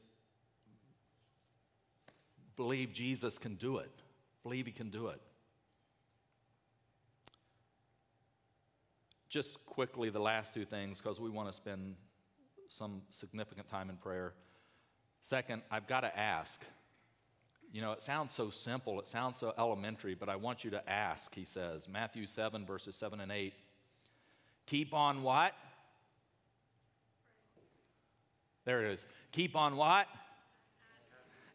believe 2.55 2.93
Jesus 2.93 3.37
can 3.37 3.55
do 3.55 3.77
it, 3.77 3.91
believe 4.43 4.65
he 4.65 4.71
can 4.71 4.89
do 4.89 5.07
it. 5.07 5.21
Just 9.31 9.65
quickly, 9.65 10.09
the 10.09 10.19
last 10.19 10.53
two 10.53 10.65
things, 10.65 10.99
because 10.99 11.17
we 11.17 11.29
want 11.29 11.49
to 11.49 11.55
spend 11.55 11.95
some 12.67 13.01
significant 13.11 13.69
time 13.69 13.89
in 13.89 13.95
prayer. 13.95 14.33
Second, 15.21 15.61
I've 15.71 15.87
got 15.87 16.01
to 16.01 16.19
ask. 16.19 16.61
You 17.71 17.81
know, 17.81 17.93
it 17.93 18.03
sounds 18.03 18.33
so 18.33 18.49
simple, 18.49 18.99
it 18.99 19.07
sounds 19.07 19.39
so 19.39 19.53
elementary, 19.57 20.15
but 20.15 20.27
I 20.27 20.35
want 20.35 20.65
you 20.65 20.71
to 20.71 20.89
ask, 20.89 21.33
he 21.33 21.45
says. 21.45 21.87
Matthew 21.87 22.27
7, 22.27 22.65
verses 22.65 22.97
7 22.97 23.21
and 23.21 23.31
8. 23.31 23.53
Keep 24.65 24.93
on 24.93 25.23
what? 25.23 25.53
There 28.65 28.85
it 28.85 28.95
is. 28.95 29.05
Keep 29.31 29.55
on 29.55 29.77
what? 29.77 30.07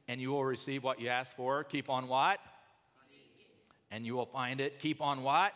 And 0.09 0.19
you 0.19 0.31
will 0.31 0.47
receive 0.47 0.83
what 0.83 0.99
you 0.99 1.09
ask 1.09 1.37
for. 1.37 1.63
Keep 1.63 1.91
on 1.91 2.09
what? 2.09 2.39
And 3.91 4.07
you 4.07 4.15
will 4.15 4.25
find 4.25 4.63
it. 4.63 4.79
Keep 4.79 5.03
on 5.03 5.23
what? 5.23 5.53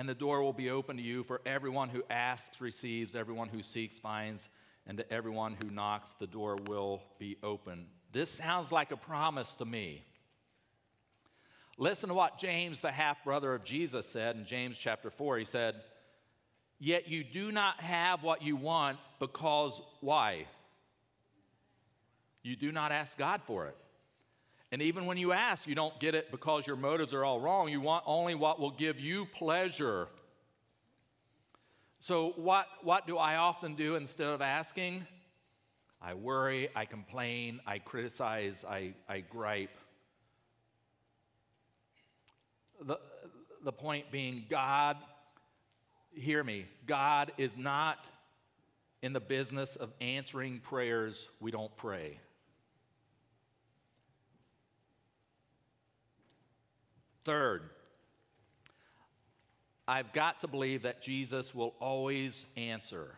And 0.00 0.08
the 0.08 0.14
door 0.14 0.42
will 0.42 0.54
be 0.54 0.70
open 0.70 0.96
to 0.96 1.02
you 1.02 1.22
for 1.24 1.42
everyone 1.44 1.90
who 1.90 2.02
asks 2.08 2.62
receives, 2.62 3.14
everyone 3.14 3.50
who 3.50 3.62
seeks 3.62 3.98
finds, 3.98 4.48
and 4.86 4.96
to 4.96 5.12
everyone 5.12 5.58
who 5.62 5.68
knocks, 5.68 6.14
the 6.18 6.26
door 6.26 6.56
will 6.68 7.02
be 7.18 7.36
open. 7.42 7.84
This 8.10 8.30
sounds 8.30 8.72
like 8.72 8.92
a 8.92 8.96
promise 8.96 9.54
to 9.56 9.66
me. 9.66 10.02
Listen 11.76 12.08
to 12.08 12.14
what 12.14 12.38
James, 12.38 12.80
the 12.80 12.90
half 12.90 13.22
brother 13.24 13.52
of 13.52 13.62
Jesus, 13.62 14.06
said 14.06 14.36
in 14.36 14.46
James 14.46 14.78
chapter 14.78 15.10
4. 15.10 15.36
He 15.36 15.44
said, 15.44 15.74
Yet 16.78 17.10
you 17.10 17.22
do 17.22 17.52
not 17.52 17.78
have 17.82 18.22
what 18.22 18.40
you 18.40 18.56
want 18.56 18.96
because 19.18 19.82
why? 20.00 20.46
You 22.42 22.56
do 22.56 22.72
not 22.72 22.90
ask 22.90 23.18
God 23.18 23.42
for 23.46 23.66
it. 23.66 23.76
And 24.72 24.82
even 24.82 25.06
when 25.06 25.16
you 25.16 25.32
ask, 25.32 25.66
you 25.66 25.74
don't 25.74 25.98
get 25.98 26.14
it 26.14 26.30
because 26.30 26.66
your 26.66 26.76
motives 26.76 27.12
are 27.12 27.24
all 27.24 27.40
wrong. 27.40 27.68
You 27.68 27.80
want 27.80 28.04
only 28.06 28.34
what 28.34 28.60
will 28.60 28.70
give 28.70 29.00
you 29.00 29.26
pleasure. 29.26 30.06
So, 31.98 32.32
what, 32.36 32.66
what 32.82 33.06
do 33.06 33.18
I 33.18 33.36
often 33.36 33.74
do 33.74 33.96
instead 33.96 34.28
of 34.28 34.40
asking? 34.40 35.06
I 36.00 36.14
worry, 36.14 36.70
I 36.74 36.86
complain, 36.86 37.60
I 37.66 37.78
criticize, 37.78 38.64
I, 38.66 38.94
I 39.06 39.20
gripe. 39.20 39.76
The, 42.80 42.98
the 43.62 43.72
point 43.72 44.10
being, 44.10 44.46
God, 44.48 44.96
hear 46.14 46.42
me, 46.42 46.64
God 46.86 47.32
is 47.36 47.58
not 47.58 47.98
in 49.02 49.12
the 49.12 49.20
business 49.20 49.76
of 49.76 49.92
answering 50.00 50.60
prayers 50.60 51.28
we 51.38 51.50
don't 51.50 51.74
pray. 51.76 52.18
Third, 57.24 57.62
I've 59.86 60.12
got 60.12 60.40
to 60.40 60.48
believe 60.48 60.82
that 60.82 61.02
Jesus 61.02 61.54
will 61.54 61.74
always 61.80 62.46
answer. 62.56 63.14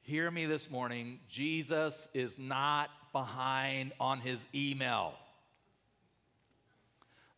Hear 0.00 0.30
me 0.30 0.46
this 0.46 0.70
morning 0.70 1.20
Jesus 1.28 2.08
is 2.12 2.38
not 2.38 2.90
behind 3.12 3.92
on 4.00 4.20
his 4.20 4.46
email. 4.54 5.14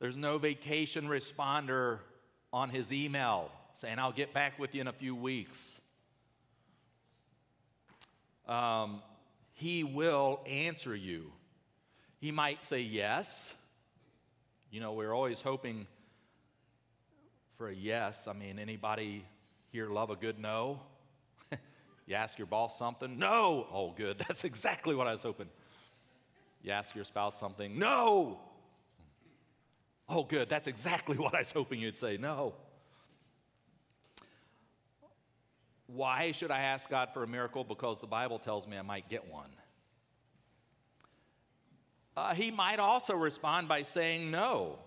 There's 0.00 0.16
no 0.16 0.38
vacation 0.38 1.08
responder 1.08 1.98
on 2.52 2.70
his 2.70 2.92
email 2.92 3.50
saying, 3.72 3.98
I'll 3.98 4.12
get 4.12 4.32
back 4.32 4.58
with 4.58 4.74
you 4.74 4.80
in 4.80 4.86
a 4.86 4.92
few 4.92 5.14
weeks. 5.14 5.78
Um, 8.46 9.02
he 9.54 9.84
will 9.84 10.40
answer 10.46 10.94
you. 10.94 11.32
He 12.20 12.30
might 12.30 12.64
say 12.64 12.80
yes. 12.80 13.52
You 14.74 14.80
know, 14.80 14.92
we're 14.92 15.12
always 15.12 15.40
hoping 15.40 15.86
for 17.56 17.68
a 17.68 17.72
yes. 17.72 18.26
I 18.26 18.32
mean, 18.32 18.58
anybody 18.58 19.24
here 19.70 19.88
love 19.88 20.10
a 20.10 20.16
good 20.16 20.36
no? 20.40 20.80
You 22.08 22.16
ask 22.16 22.36
your 22.38 22.48
boss 22.48 22.76
something? 22.76 23.16
No. 23.16 23.68
Oh, 23.72 23.92
good. 23.96 24.18
That's 24.26 24.42
exactly 24.42 24.96
what 24.96 25.06
I 25.06 25.12
was 25.12 25.22
hoping. 25.22 25.46
You 26.60 26.72
ask 26.72 26.92
your 26.92 27.04
spouse 27.04 27.38
something? 27.38 27.78
No. 27.78 28.40
Oh, 30.08 30.24
good. 30.24 30.48
That's 30.48 30.66
exactly 30.66 31.18
what 31.18 31.36
I 31.36 31.42
was 31.42 31.52
hoping 31.52 31.78
you'd 31.78 31.96
say. 31.96 32.16
No. 32.16 32.54
Why 35.86 36.32
should 36.32 36.50
I 36.50 36.62
ask 36.62 36.90
God 36.90 37.10
for 37.14 37.22
a 37.22 37.28
miracle? 37.28 37.62
Because 37.62 38.00
the 38.00 38.08
Bible 38.08 38.40
tells 38.40 38.66
me 38.66 38.76
I 38.76 38.82
might 38.82 39.08
get 39.08 39.30
one. 39.30 39.50
Uh, 42.16 42.34
he 42.34 42.50
might 42.50 42.78
also 42.78 43.14
respond 43.14 43.68
by 43.68 43.82
saying 43.82 44.30
no. 44.30 44.78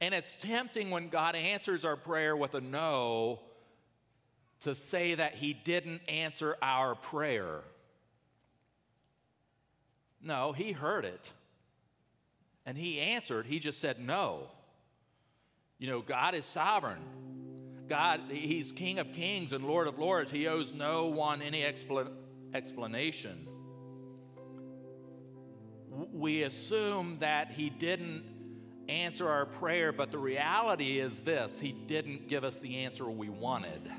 And 0.00 0.14
it's 0.14 0.36
tempting 0.36 0.90
when 0.90 1.08
God 1.08 1.34
answers 1.34 1.84
our 1.84 1.96
prayer 1.96 2.36
with 2.36 2.54
a 2.54 2.60
no 2.60 3.40
to 4.60 4.74
say 4.74 5.14
that 5.14 5.34
he 5.34 5.52
didn't 5.52 6.02
answer 6.08 6.56
our 6.62 6.94
prayer. 6.94 7.60
No, 10.22 10.52
he 10.52 10.72
heard 10.72 11.04
it. 11.04 11.30
And 12.64 12.76
he 12.76 13.00
answered. 13.00 13.46
He 13.46 13.58
just 13.58 13.80
said 13.80 14.00
no. 14.00 14.48
You 15.78 15.88
know, 15.88 16.00
God 16.00 16.34
is 16.34 16.44
sovereign. 16.44 17.02
God, 17.88 18.20
he's 18.30 18.72
King 18.72 18.98
of 18.98 19.12
kings 19.12 19.52
and 19.52 19.64
Lord 19.64 19.86
of 19.86 19.98
lords. 19.98 20.30
He 20.30 20.48
owes 20.48 20.72
no 20.72 21.06
one 21.06 21.42
any 21.42 21.64
explanation. 22.52 23.46
We 26.12 26.42
assume 26.42 27.18
that 27.20 27.50
he 27.50 27.70
didn't 27.70 28.24
answer 28.88 29.28
our 29.28 29.46
prayer, 29.46 29.92
but 29.92 30.10
the 30.10 30.18
reality 30.18 30.98
is 30.98 31.20
this 31.20 31.58
he 31.58 31.72
didn't 31.72 32.28
give 32.28 32.44
us 32.44 32.56
the 32.58 32.78
answer 32.78 33.08
we 33.08 33.28
wanted. 33.28 33.90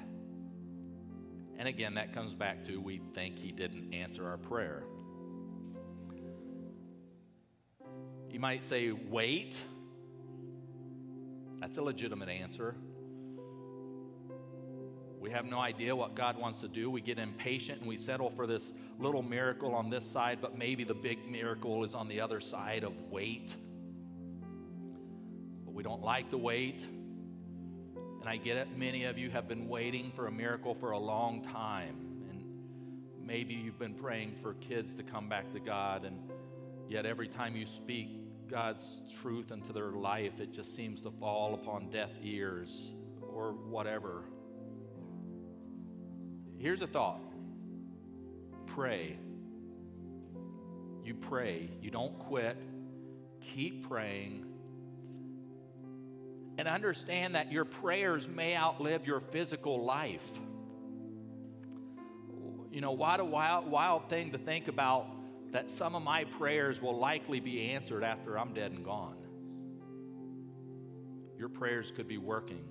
And 1.58 1.68
again, 1.68 1.96
that 1.96 2.14
comes 2.14 2.36
back 2.36 2.66
to 2.66 2.78
we 2.80 3.02
think 3.14 3.38
he 3.38 3.52
didn't 3.52 3.94
answer 3.94 4.28
our 4.28 4.38
prayer. 4.38 4.84
You 8.30 8.40
might 8.40 8.64
say, 8.64 8.92
wait. 8.92 9.56
That's 11.60 11.80
a 11.80 11.82
legitimate 11.82 12.30
answer. 12.30 12.76
We 15.28 15.34
have 15.34 15.46
no 15.46 15.60
idea 15.60 15.94
what 15.94 16.16
God 16.16 16.38
wants 16.38 16.62
to 16.62 16.70
do. 16.70 16.90
We 16.90 17.02
get 17.02 17.20
impatient 17.20 17.82
and 17.82 17.90
we 17.90 17.98
settle 17.98 18.30
for 18.30 18.48
this 18.48 18.72
little 18.98 19.22
miracle 19.22 19.76
on 19.76 19.90
this 19.90 20.10
side, 20.10 20.40
but 20.42 20.58
maybe 20.58 20.86
the 20.86 20.94
big 20.94 21.30
miracle 21.30 21.84
is 21.84 21.94
on 21.94 22.08
the 22.08 22.22
other 22.22 22.40
side 22.40 22.86
of 22.86 22.94
wait. 23.12 23.54
But 25.66 25.74
we 25.74 25.84
don't 25.84 26.02
like 26.02 26.32
the 26.32 26.38
wait. 26.38 26.82
And 28.22 28.24
I 28.26 28.38
get 28.38 28.56
it, 28.56 28.70
many 28.78 29.04
of 29.04 29.18
you 29.18 29.30
have 29.30 29.50
been 29.50 29.68
waiting 29.68 30.14
for 30.16 30.28
a 30.28 30.32
miracle 30.32 30.76
for 30.76 30.92
a 30.92 30.98
long 30.98 31.44
time. 31.44 31.98
And 32.30 32.46
maybe 33.22 33.54
you've 33.54 33.80
been 33.80 33.96
praying 33.96 34.38
for 34.42 34.54
kids 34.54 34.94
to 34.94 35.04
come 35.04 35.28
back 35.28 35.52
to 35.52 35.60
God, 35.60 36.06
and 36.06 36.18
yet 36.88 37.06
every 37.06 37.28
time 37.28 37.58
you 37.58 37.66
speak 37.66 38.48
God's 38.50 38.86
truth 39.22 39.52
into 39.52 39.74
their 39.74 39.92
life, 39.92 40.40
it 40.40 40.54
just 40.54 40.74
seems 40.74 41.02
to 41.02 41.12
fall 41.12 41.54
upon 41.54 41.90
deaf 41.90 42.12
ears 42.24 42.92
or 43.22 43.52
whatever. 43.52 44.24
Here's 46.58 46.82
a 46.82 46.88
thought 46.88 47.22
pray. 48.66 49.18
You 51.04 51.14
pray, 51.14 51.70
you 51.82 51.90
don't 51.90 52.20
quit, 52.20 52.58
keep 53.42 53.88
praying 53.88 54.48
and 56.58 56.68
understand 56.68 57.36
that 57.36 57.52
your 57.52 57.66
prayers 57.66 58.28
may 58.28 58.56
outlive 58.58 59.06
your 59.06 59.20
physical 59.20 59.84
life. 59.84 60.32
You 62.72 62.82
know, 62.82 62.92
what 62.92 63.20
a 63.20 63.26
wild, 63.26 63.70
wild 63.70 64.10
thing 64.10 64.32
to 64.32 64.38
think 64.38 64.68
about 64.68 65.08
that 65.52 65.70
some 65.70 65.96
of 65.96 66.04
my 66.04 66.24
prayers 66.24 66.82
will 66.82 66.98
likely 66.98 67.40
be 67.40 67.72
answered 67.72 68.04
after 68.04 68.38
I'm 68.38 68.54
dead 68.54 68.72
and 68.72 68.84
gone. 68.84 69.16
Your 71.38 71.50
prayers 71.50 71.92
could 71.96 72.08
be 72.08 72.18
working. 72.18 72.66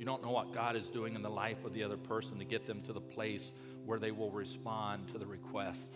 You 0.00 0.06
don't 0.06 0.22
know 0.22 0.30
what 0.30 0.54
God 0.54 0.76
is 0.76 0.88
doing 0.88 1.14
in 1.14 1.20
the 1.20 1.28
life 1.28 1.62
of 1.66 1.74
the 1.74 1.82
other 1.82 1.98
person 1.98 2.38
to 2.38 2.44
get 2.46 2.66
them 2.66 2.80
to 2.84 2.94
the 2.94 3.02
place 3.02 3.52
where 3.84 3.98
they 3.98 4.12
will 4.12 4.30
respond 4.30 5.08
to 5.12 5.18
the 5.18 5.26
request. 5.26 5.92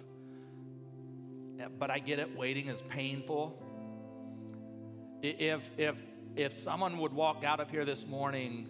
But 1.79 1.91
I 1.91 2.01
get 2.01 2.19
it, 2.19 2.37
waiting 2.37 2.69
is 2.69 2.79
painful. 2.91 3.59
if, 5.23 5.71
if, 5.79 5.97
if 6.37 6.53
someone 6.53 6.99
would 6.99 7.15
walk 7.15 7.45
out 7.45 7.61
of 7.61 7.71
here 7.71 7.87
this 7.87 8.07
morning 8.07 8.69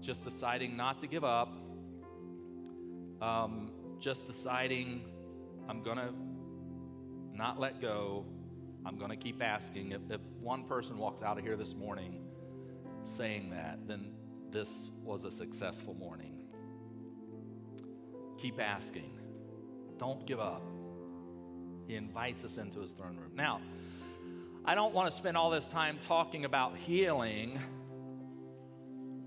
just 0.00 0.24
deciding 0.24 0.76
not 0.76 1.00
to 1.00 1.08
give 1.08 1.24
up, 1.24 1.52
um, 3.20 3.72
just 3.98 4.28
deciding 4.28 5.02
I'm 5.68 5.82
going 5.82 5.96
to 5.98 6.14
not 7.34 7.58
let 7.58 7.80
go, 7.80 8.26
I'm 8.86 8.96
going 8.96 9.10
to 9.10 9.16
keep 9.16 9.42
asking. 9.42 9.92
If, 9.92 10.00
if 10.10 10.20
one 10.40 10.64
person 10.64 10.98
walks 10.98 11.22
out 11.22 11.38
of 11.38 11.44
here 11.44 11.56
this 11.56 11.74
morning 11.74 12.20
saying 13.04 13.50
that, 13.50 13.86
then 13.86 14.12
this 14.50 14.74
was 15.02 15.24
a 15.24 15.30
successful 15.30 15.94
morning. 15.94 16.34
Keep 18.38 18.60
asking. 18.60 19.18
Don't 19.98 20.26
give 20.26 20.40
up. 20.40 20.62
He 21.86 21.96
invites 21.96 22.44
us 22.44 22.58
into 22.58 22.80
his 22.80 22.92
throne 22.92 23.16
room. 23.16 23.32
Now, 23.34 23.60
I 24.64 24.74
don't 24.74 24.94
want 24.94 25.10
to 25.10 25.16
spend 25.16 25.36
all 25.36 25.50
this 25.50 25.66
time 25.66 25.98
talking 26.06 26.44
about 26.44 26.76
healing 26.76 27.58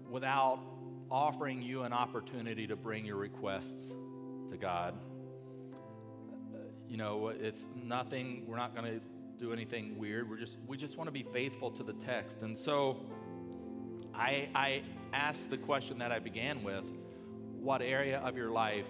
without 0.09 0.59
offering 1.09 1.61
you 1.61 1.83
an 1.83 1.93
opportunity 1.93 2.67
to 2.67 2.75
bring 2.75 3.05
your 3.05 3.17
requests 3.17 3.93
to 4.51 4.57
God. 4.57 4.93
Uh, 6.53 6.57
you 6.87 6.97
know, 6.97 7.29
it's 7.29 7.67
nothing, 7.75 8.45
we're 8.47 8.57
not 8.57 8.75
going 8.75 8.99
to 8.99 9.01
do 9.41 9.51
anything 9.51 9.97
weird. 9.97 10.30
We're 10.30 10.38
just, 10.38 10.58
we 10.67 10.77
just 10.77 10.97
want 10.97 11.08
to 11.08 11.12
be 11.12 11.23
faithful 11.23 11.71
to 11.71 11.84
the 11.84 11.93
text. 11.93 12.43
And 12.43 12.56
so 12.56 12.97
I, 14.13 14.47
I 14.54 14.84
asked 15.13 15.49
the 15.49 15.58
question 15.58 15.97
that 15.97 16.12
I 16.12 16.19
began 16.19 16.62
with 16.62 16.86
what 17.60 17.82
area 17.82 18.19
of 18.19 18.38
your 18.38 18.51
life 18.51 18.86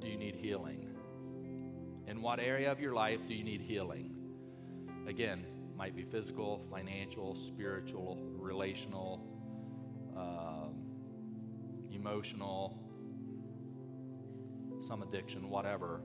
do 0.00 0.06
you 0.06 0.16
need 0.16 0.36
healing? 0.36 0.86
In 2.06 2.22
what 2.22 2.38
area 2.38 2.70
of 2.70 2.80
your 2.80 2.94
life 2.94 3.20
do 3.26 3.34
you 3.34 3.42
need 3.42 3.60
healing? 3.60 4.14
Again, 5.08 5.44
might 5.76 5.96
be 5.96 6.04
physical, 6.04 6.64
financial, 6.70 7.34
spiritual, 7.34 8.18
relational, 8.36 9.20
um, 10.16 10.74
emotional, 11.90 12.78
some 14.86 15.02
addiction, 15.02 15.48
whatever. 15.48 16.02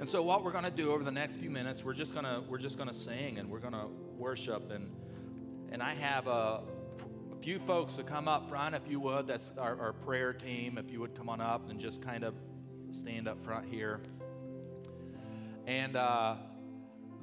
And 0.00 0.08
so 0.08 0.22
what 0.22 0.44
we're 0.44 0.52
going 0.52 0.64
to 0.64 0.70
do 0.70 0.92
over 0.92 1.04
the 1.04 1.12
next 1.12 1.36
few 1.36 1.50
minutes, 1.50 1.84
we're 1.84 1.94
just 1.94 2.12
going 2.12 2.24
to 2.24 2.42
we're 2.48 2.58
just 2.58 2.76
going 2.76 2.88
to 2.88 2.94
sing 2.94 3.38
and 3.38 3.48
we're 3.48 3.60
going 3.60 3.72
to 3.72 3.86
worship 4.18 4.70
and 4.70 4.90
and 5.70 5.82
I 5.82 5.94
have 5.94 6.26
a, 6.26 6.60
a, 6.60 7.36
few 7.40 7.58
folks 7.58 7.94
to 7.96 8.04
come 8.04 8.28
up 8.28 8.48
front 8.48 8.74
if 8.74 8.82
you 8.88 9.00
would. 9.00 9.26
That's 9.26 9.50
our, 9.58 9.78
our 9.80 9.92
prayer 9.92 10.32
team. 10.32 10.78
If 10.78 10.90
you 10.90 11.00
would 11.00 11.14
come 11.16 11.28
on 11.28 11.40
up 11.40 11.68
and 11.68 11.80
just 11.80 12.00
kind 12.00 12.22
of 12.22 12.34
stand 12.92 13.26
up 13.26 13.44
front 13.44 13.66
here. 13.66 14.00
And 15.66 15.96
uh, 15.96 16.36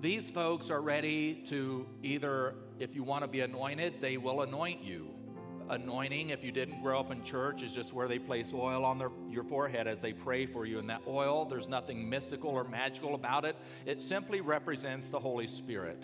these 0.02 0.30
folks 0.30 0.70
are 0.70 0.82
ready 0.82 1.36
to 1.48 1.88
either, 2.04 2.56
if 2.80 2.96
you 2.96 3.04
want 3.04 3.24
to 3.24 3.28
be 3.28 3.40
anointed, 3.42 4.02
they 4.02 4.18
will 4.18 4.42
anoint 4.42 4.84
you. 4.84 5.10
Anointing, 5.72 6.32
if 6.32 6.44
you 6.44 6.52
didn't 6.52 6.82
grow 6.82 7.00
up 7.00 7.12
in 7.12 7.24
church, 7.24 7.64
is 7.64 7.72
just 7.72 7.94
where 7.94 8.10
they 8.10 8.20
place 8.20 8.52
oil 8.54 8.84
on 8.84 8.98
their, 8.98 9.10
your 9.30 9.46
forehead 9.46 9.88
as 9.88 10.02
they 10.02 10.12
pray 10.12 10.46
for 10.46 10.66
you. 10.66 10.80
And 10.80 10.90
that 10.90 11.02
oil, 11.08 11.46
there's 11.46 11.70
nothing 11.70 12.10
mystical 12.10 12.50
or 12.50 12.66
magical 12.66 13.16
about 13.16 13.46
it. 13.46 13.56
It 13.86 14.02
simply 14.02 14.42
represents 14.42 15.08
the 15.08 15.18
Holy 15.18 15.48
Spirit. 15.48 16.04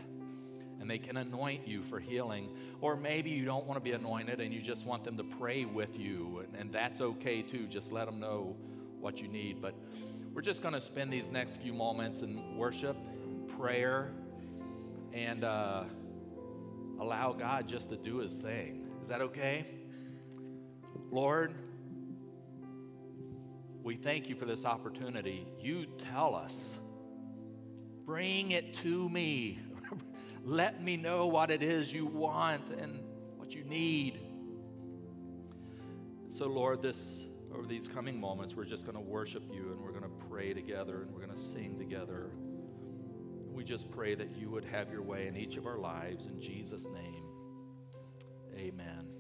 And 0.80 0.90
they 0.90 0.98
can 0.98 1.18
anoint 1.18 1.68
you 1.68 1.84
for 1.84 2.00
healing. 2.00 2.56
Or 2.80 2.96
maybe 2.96 3.30
you 3.30 3.44
don't 3.44 3.66
want 3.66 3.76
to 3.76 3.84
be 3.84 3.92
anointed 3.92 4.40
and 4.40 4.54
you 4.54 4.62
just 4.62 4.86
want 4.86 5.04
them 5.04 5.18
to 5.18 5.26
pray 5.26 5.66
with 5.66 6.00
you. 6.00 6.46
And, 6.46 6.62
and 6.62 6.72
that's 6.72 7.02
okay 7.02 7.42
too. 7.42 7.68
Just 7.68 7.92
let 7.92 8.06
them 8.06 8.22
know 8.22 8.56
what 9.02 9.20
you 9.20 9.28
need. 9.28 9.62
But 9.62 9.76
we're 10.34 10.44
just 10.44 10.62
going 10.62 10.76
to 10.76 10.82
spend 10.82 11.12
these 11.12 11.30
next 11.30 11.60
few 11.60 11.74
moments 11.74 12.22
in 12.22 12.56
worship, 12.56 12.96
prayer, 13.58 14.14
and 15.12 15.44
uh, 15.44 15.84
allow 17.02 17.34
God 17.34 17.68
just 17.68 17.90
to 17.90 17.98
do 17.98 18.20
his 18.20 18.38
thing. 18.38 18.87
Is 19.08 19.12
that 19.12 19.22
okay? 19.22 19.66
Lord, 21.12 21.54
we 23.82 23.96
thank 23.96 24.28
you 24.28 24.36
for 24.36 24.44
this 24.44 24.66
opportunity. 24.66 25.48
You 25.62 25.86
tell 26.12 26.36
us, 26.36 26.78
bring 28.06 28.52
it 28.52 28.74
to 28.84 29.08
me. 29.08 29.60
Let 30.44 30.84
me 30.84 30.98
know 30.98 31.28
what 31.28 31.52
it 31.52 31.64
is 31.64 31.94
you 31.94 32.06
want 32.06 32.68
and 32.78 33.00
what 33.38 33.56
you 33.56 33.64
need. 33.64 34.20
So, 36.28 36.48
Lord, 36.48 36.82
this 36.82 37.24
over 37.56 37.66
these 37.66 37.88
coming 37.88 38.20
moments, 38.20 38.58
we're 38.58 38.66
just 38.66 38.84
going 38.84 38.98
to 38.98 39.10
worship 39.10 39.44
you 39.50 39.72
and 39.72 39.82
we're 39.82 39.98
going 39.98 40.04
to 40.04 40.26
pray 40.30 40.54
together 40.54 41.04
and 41.04 41.14
we're 41.14 41.26
going 41.26 41.34
to 41.34 41.42
sing 41.42 41.80
together. 41.80 42.32
We 43.54 43.64
just 43.64 43.90
pray 43.90 44.16
that 44.16 44.36
you 44.36 44.50
would 44.50 44.66
have 44.66 44.92
your 44.92 45.02
way 45.02 45.28
in 45.28 45.38
each 45.38 45.56
of 45.56 45.66
our 45.66 45.78
lives. 45.78 46.26
In 46.26 46.42
Jesus' 46.42 46.88
name, 46.94 47.27
amen. 48.58 49.17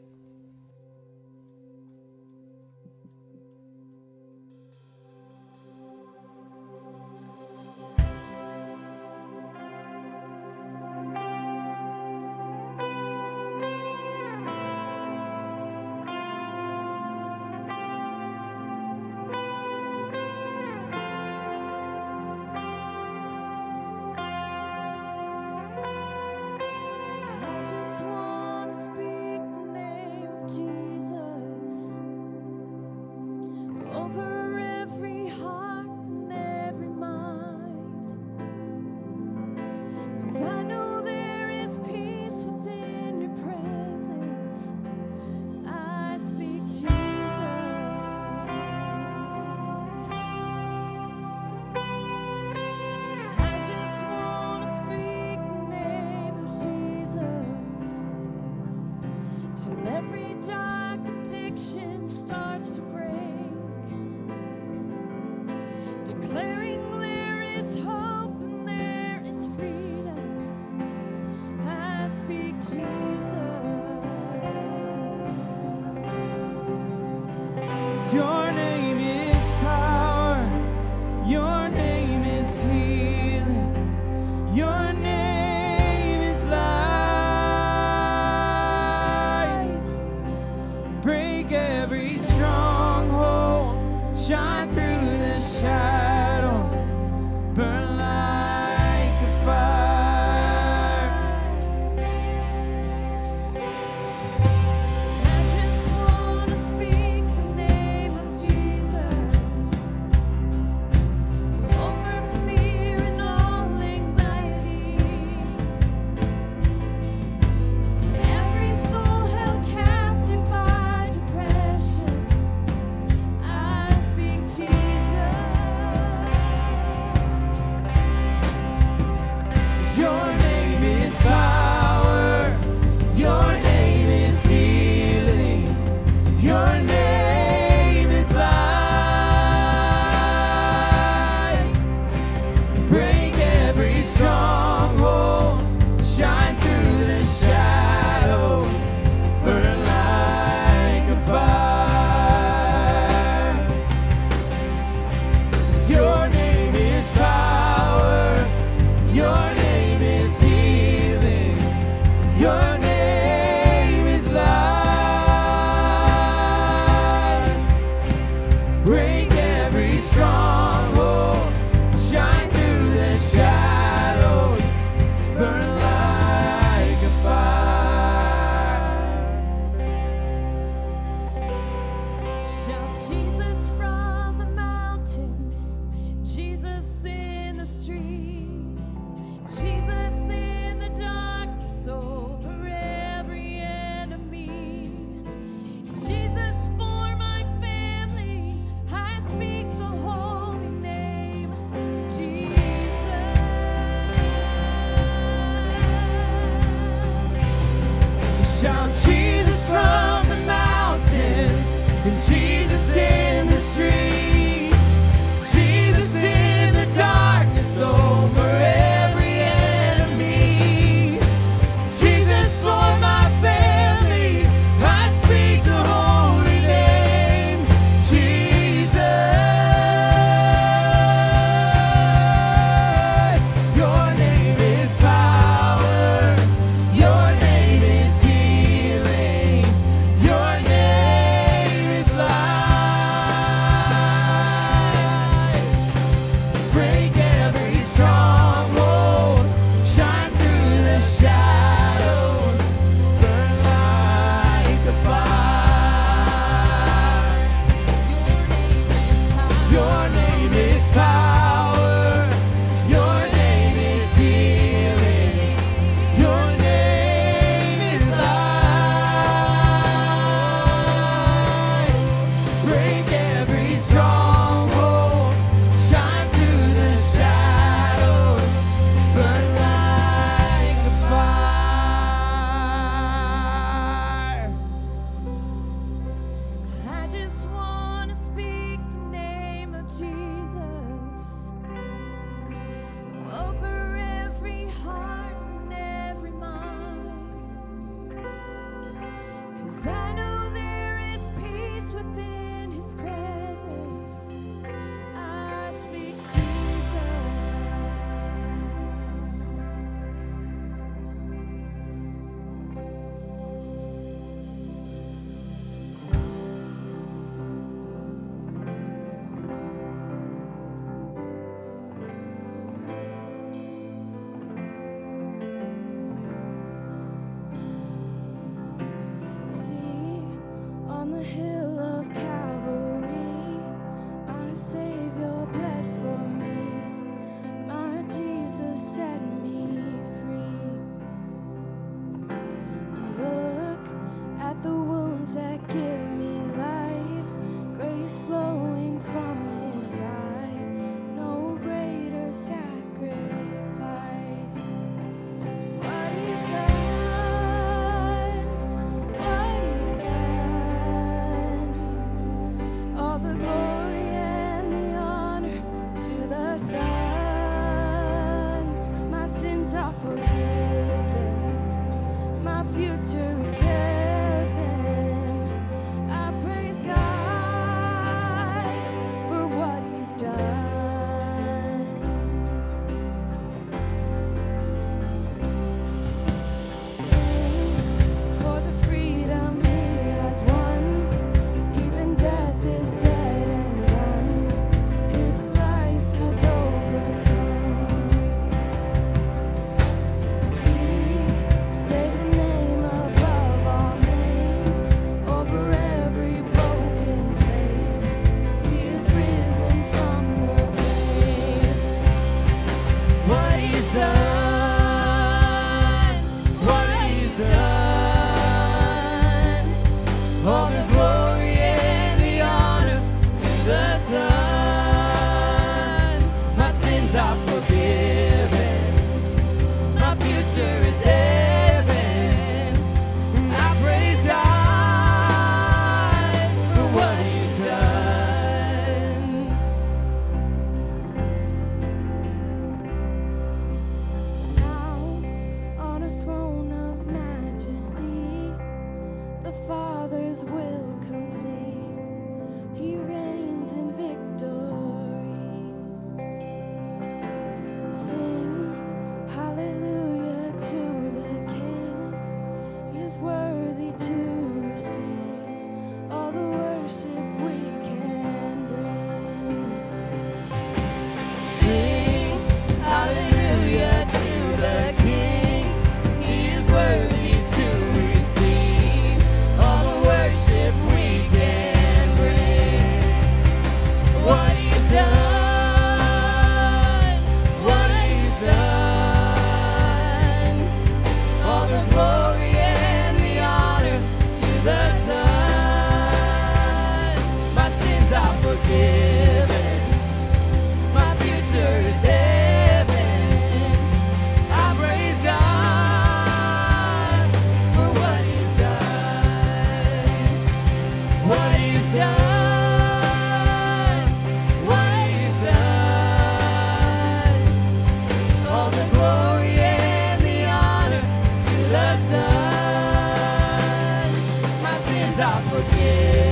I 525.19 525.41
forgive. 525.49 526.26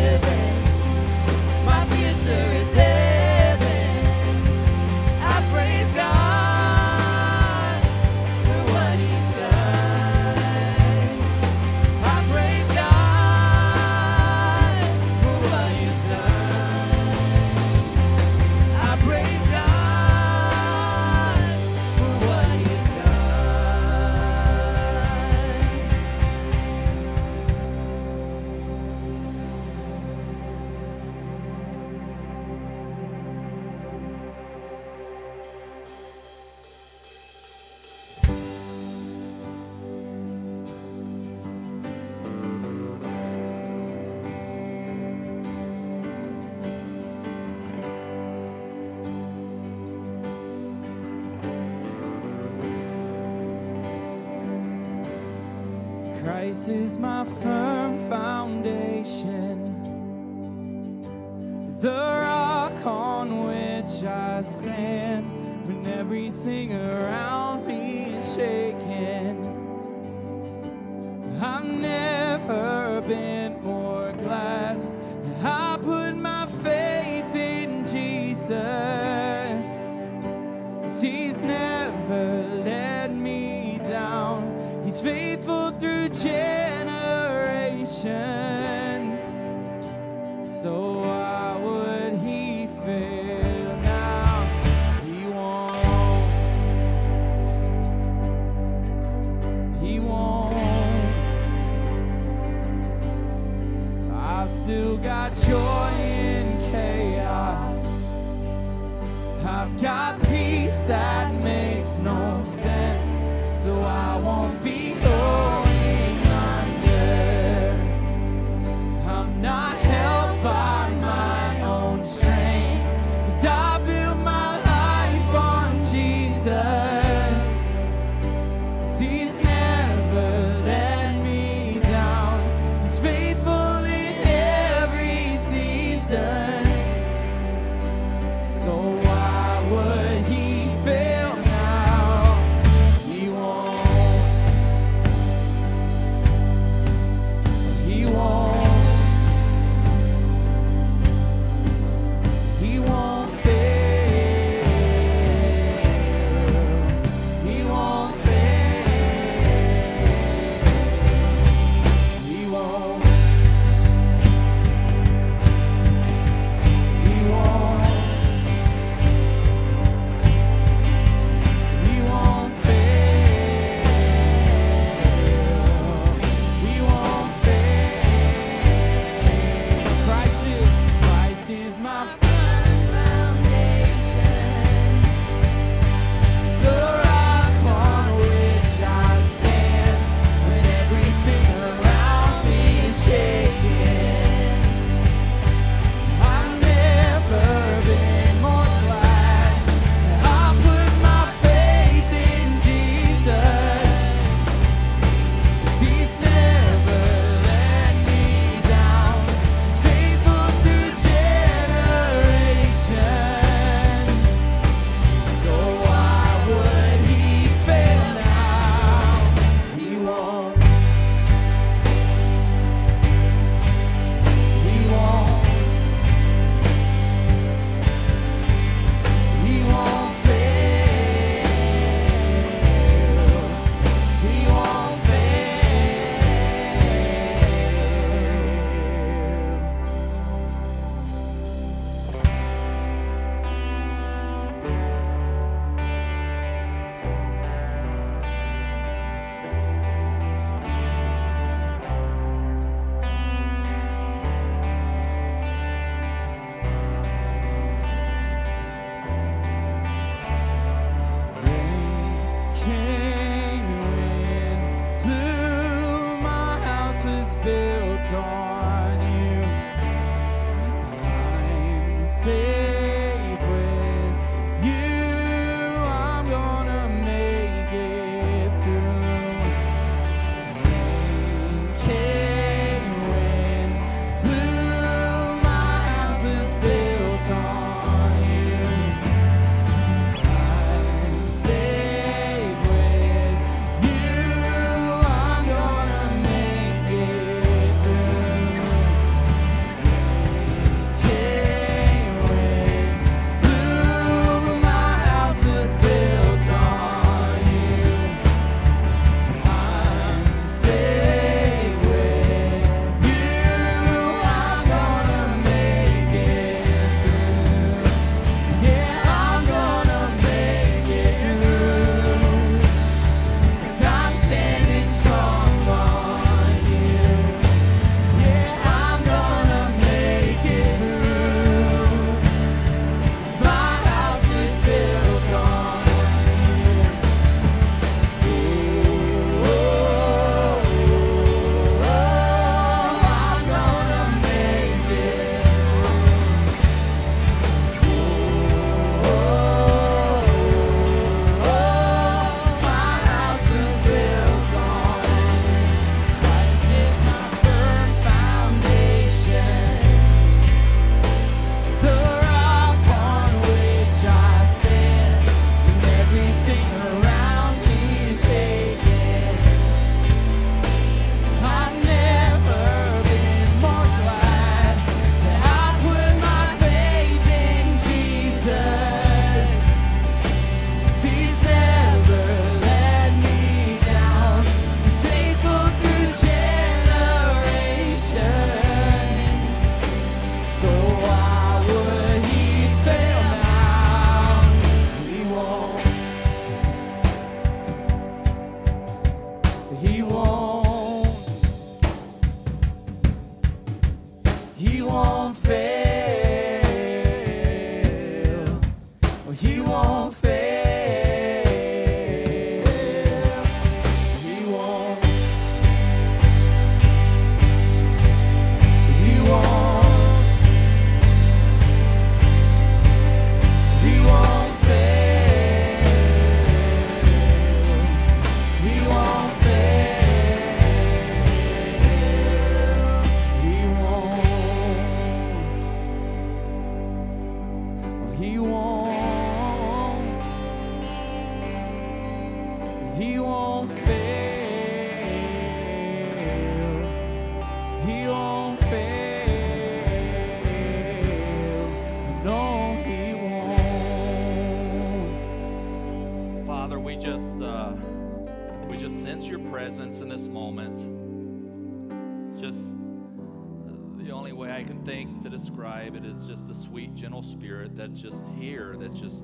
Spirit 467.32 467.76
that's 467.76 468.00
just 468.00 468.24
here, 468.38 468.76
that's 468.80 469.00
just 469.00 469.24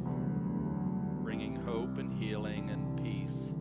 bringing 1.22 1.56
hope 1.56 1.98
and 1.98 2.12
healing 2.22 2.70
and 2.70 3.04
peace. 3.04 3.52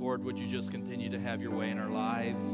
Lord, 0.00 0.24
would 0.24 0.38
you 0.38 0.46
just 0.46 0.70
continue 0.70 1.10
to 1.10 1.18
have 1.20 1.42
your 1.42 1.50
way 1.50 1.70
in 1.70 1.78
our 1.78 1.90
lives? 1.90 2.44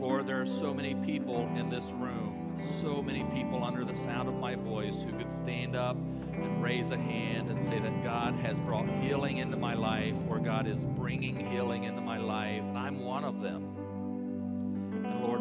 Lord, 0.00 0.26
there 0.26 0.40
are 0.40 0.46
so 0.46 0.72
many 0.72 0.94
people 0.94 1.50
in 1.56 1.68
this 1.68 1.86
room, 1.92 2.56
so 2.80 3.02
many 3.02 3.24
people 3.34 3.64
under 3.64 3.84
the 3.84 3.96
sound 3.96 4.28
of 4.28 4.34
my 4.34 4.54
voice 4.54 5.02
who 5.02 5.12
could 5.18 5.32
stand 5.32 5.74
up 5.74 5.96
and 5.96 6.62
raise 6.62 6.92
a 6.92 6.96
hand 6.96 7.50
and 7.50 7.62
say 7.64 7.78
that 7.78 8.02
God 8.02 8.34
has 8.36 8.58
brought 8.60 8.88
healing 9.02 9.38
into 9.38 9.56
my 9.56 9.74
life 9.74 10.14
or 10.28 10.38
God 10.38 10.68
is 10.68 10.84
bringing 10.84 11.48
healing 11.48 11.84
into 11.84 12.00
my 12.00 12.18
life, 12.18 12.62
and 12.62 12.78
I'm 12.78 13.00
one 13.00 13.24
of 13.24 13.40
them. 13.42 13.77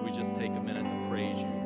We 0.08 0.14
just 0.14 0.36
take 0.36 0.56
a 0.56 0.62
minute 0.62 0.86
to 0.86 1.10
praise 1.10 1.40
you. 1.40 1.57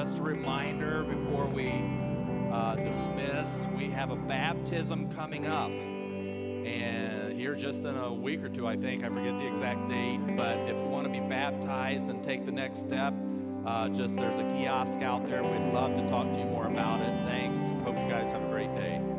Just 0.00 0.16
a 0.16 0.22
reminder 0.22 1.02
before 1.02 1.44
we 1.44 1.68
uh, 2.50 2.74
dismiss, 2.74 3.68
we 3.76 3.90
have 3.90 4.10
a 4.10 4.16
baptism 4.16 5.12
coming 5.12 5.46
up. 5.46 5.68
And 5.68 7.38
here, 7.38 7.54
just 7.54 7.80
in 7.80 7.94
a 7.98 8.10
week 8.10 8.42
or 8.42 8.48
two, 8.48 8.66
I 8.66 8.78
think, 8.78 9.04
I 9.04 9.08
forget 9.10 9.36
the 9.36 9.46
exact 9.46 9.90
date, 9.90 10.20
but 10.38 10.56
if 10.60 10.70
you 10.70 10.88
want 10.88 11.06
to 11.06 11.12
be 11.12 11.20
baptized 11.20 12.08
and 12.08 12.24
take 12.24 12.46
the 12.46 12.52
next 12.52 12.78
step, 12.78 13.12
uh, 13.66 13.90
just 13.90 14.16
there's 14.16 14.38
a 14.38 14.48
kiosk 14.56 15.00
out 15.02 15.26
there. 15.26 15.42
We'd 15.42 15.70
love 15.74 15.94
to 15.94 16.08
talk 16.08 16.32
to 16.32 16.38
you 16.38 16.46
more 16.46 16.66
about 16.66 17.02
it. 17.02 17.22
Thanks. 17.24 17.58
Hope 17.84 17.98
you 17.98 18.08
guys 18.08 18.32
have 18.32 18.42
a 18.42 18.48
great 18.48 18.74
day. 18.74 19.09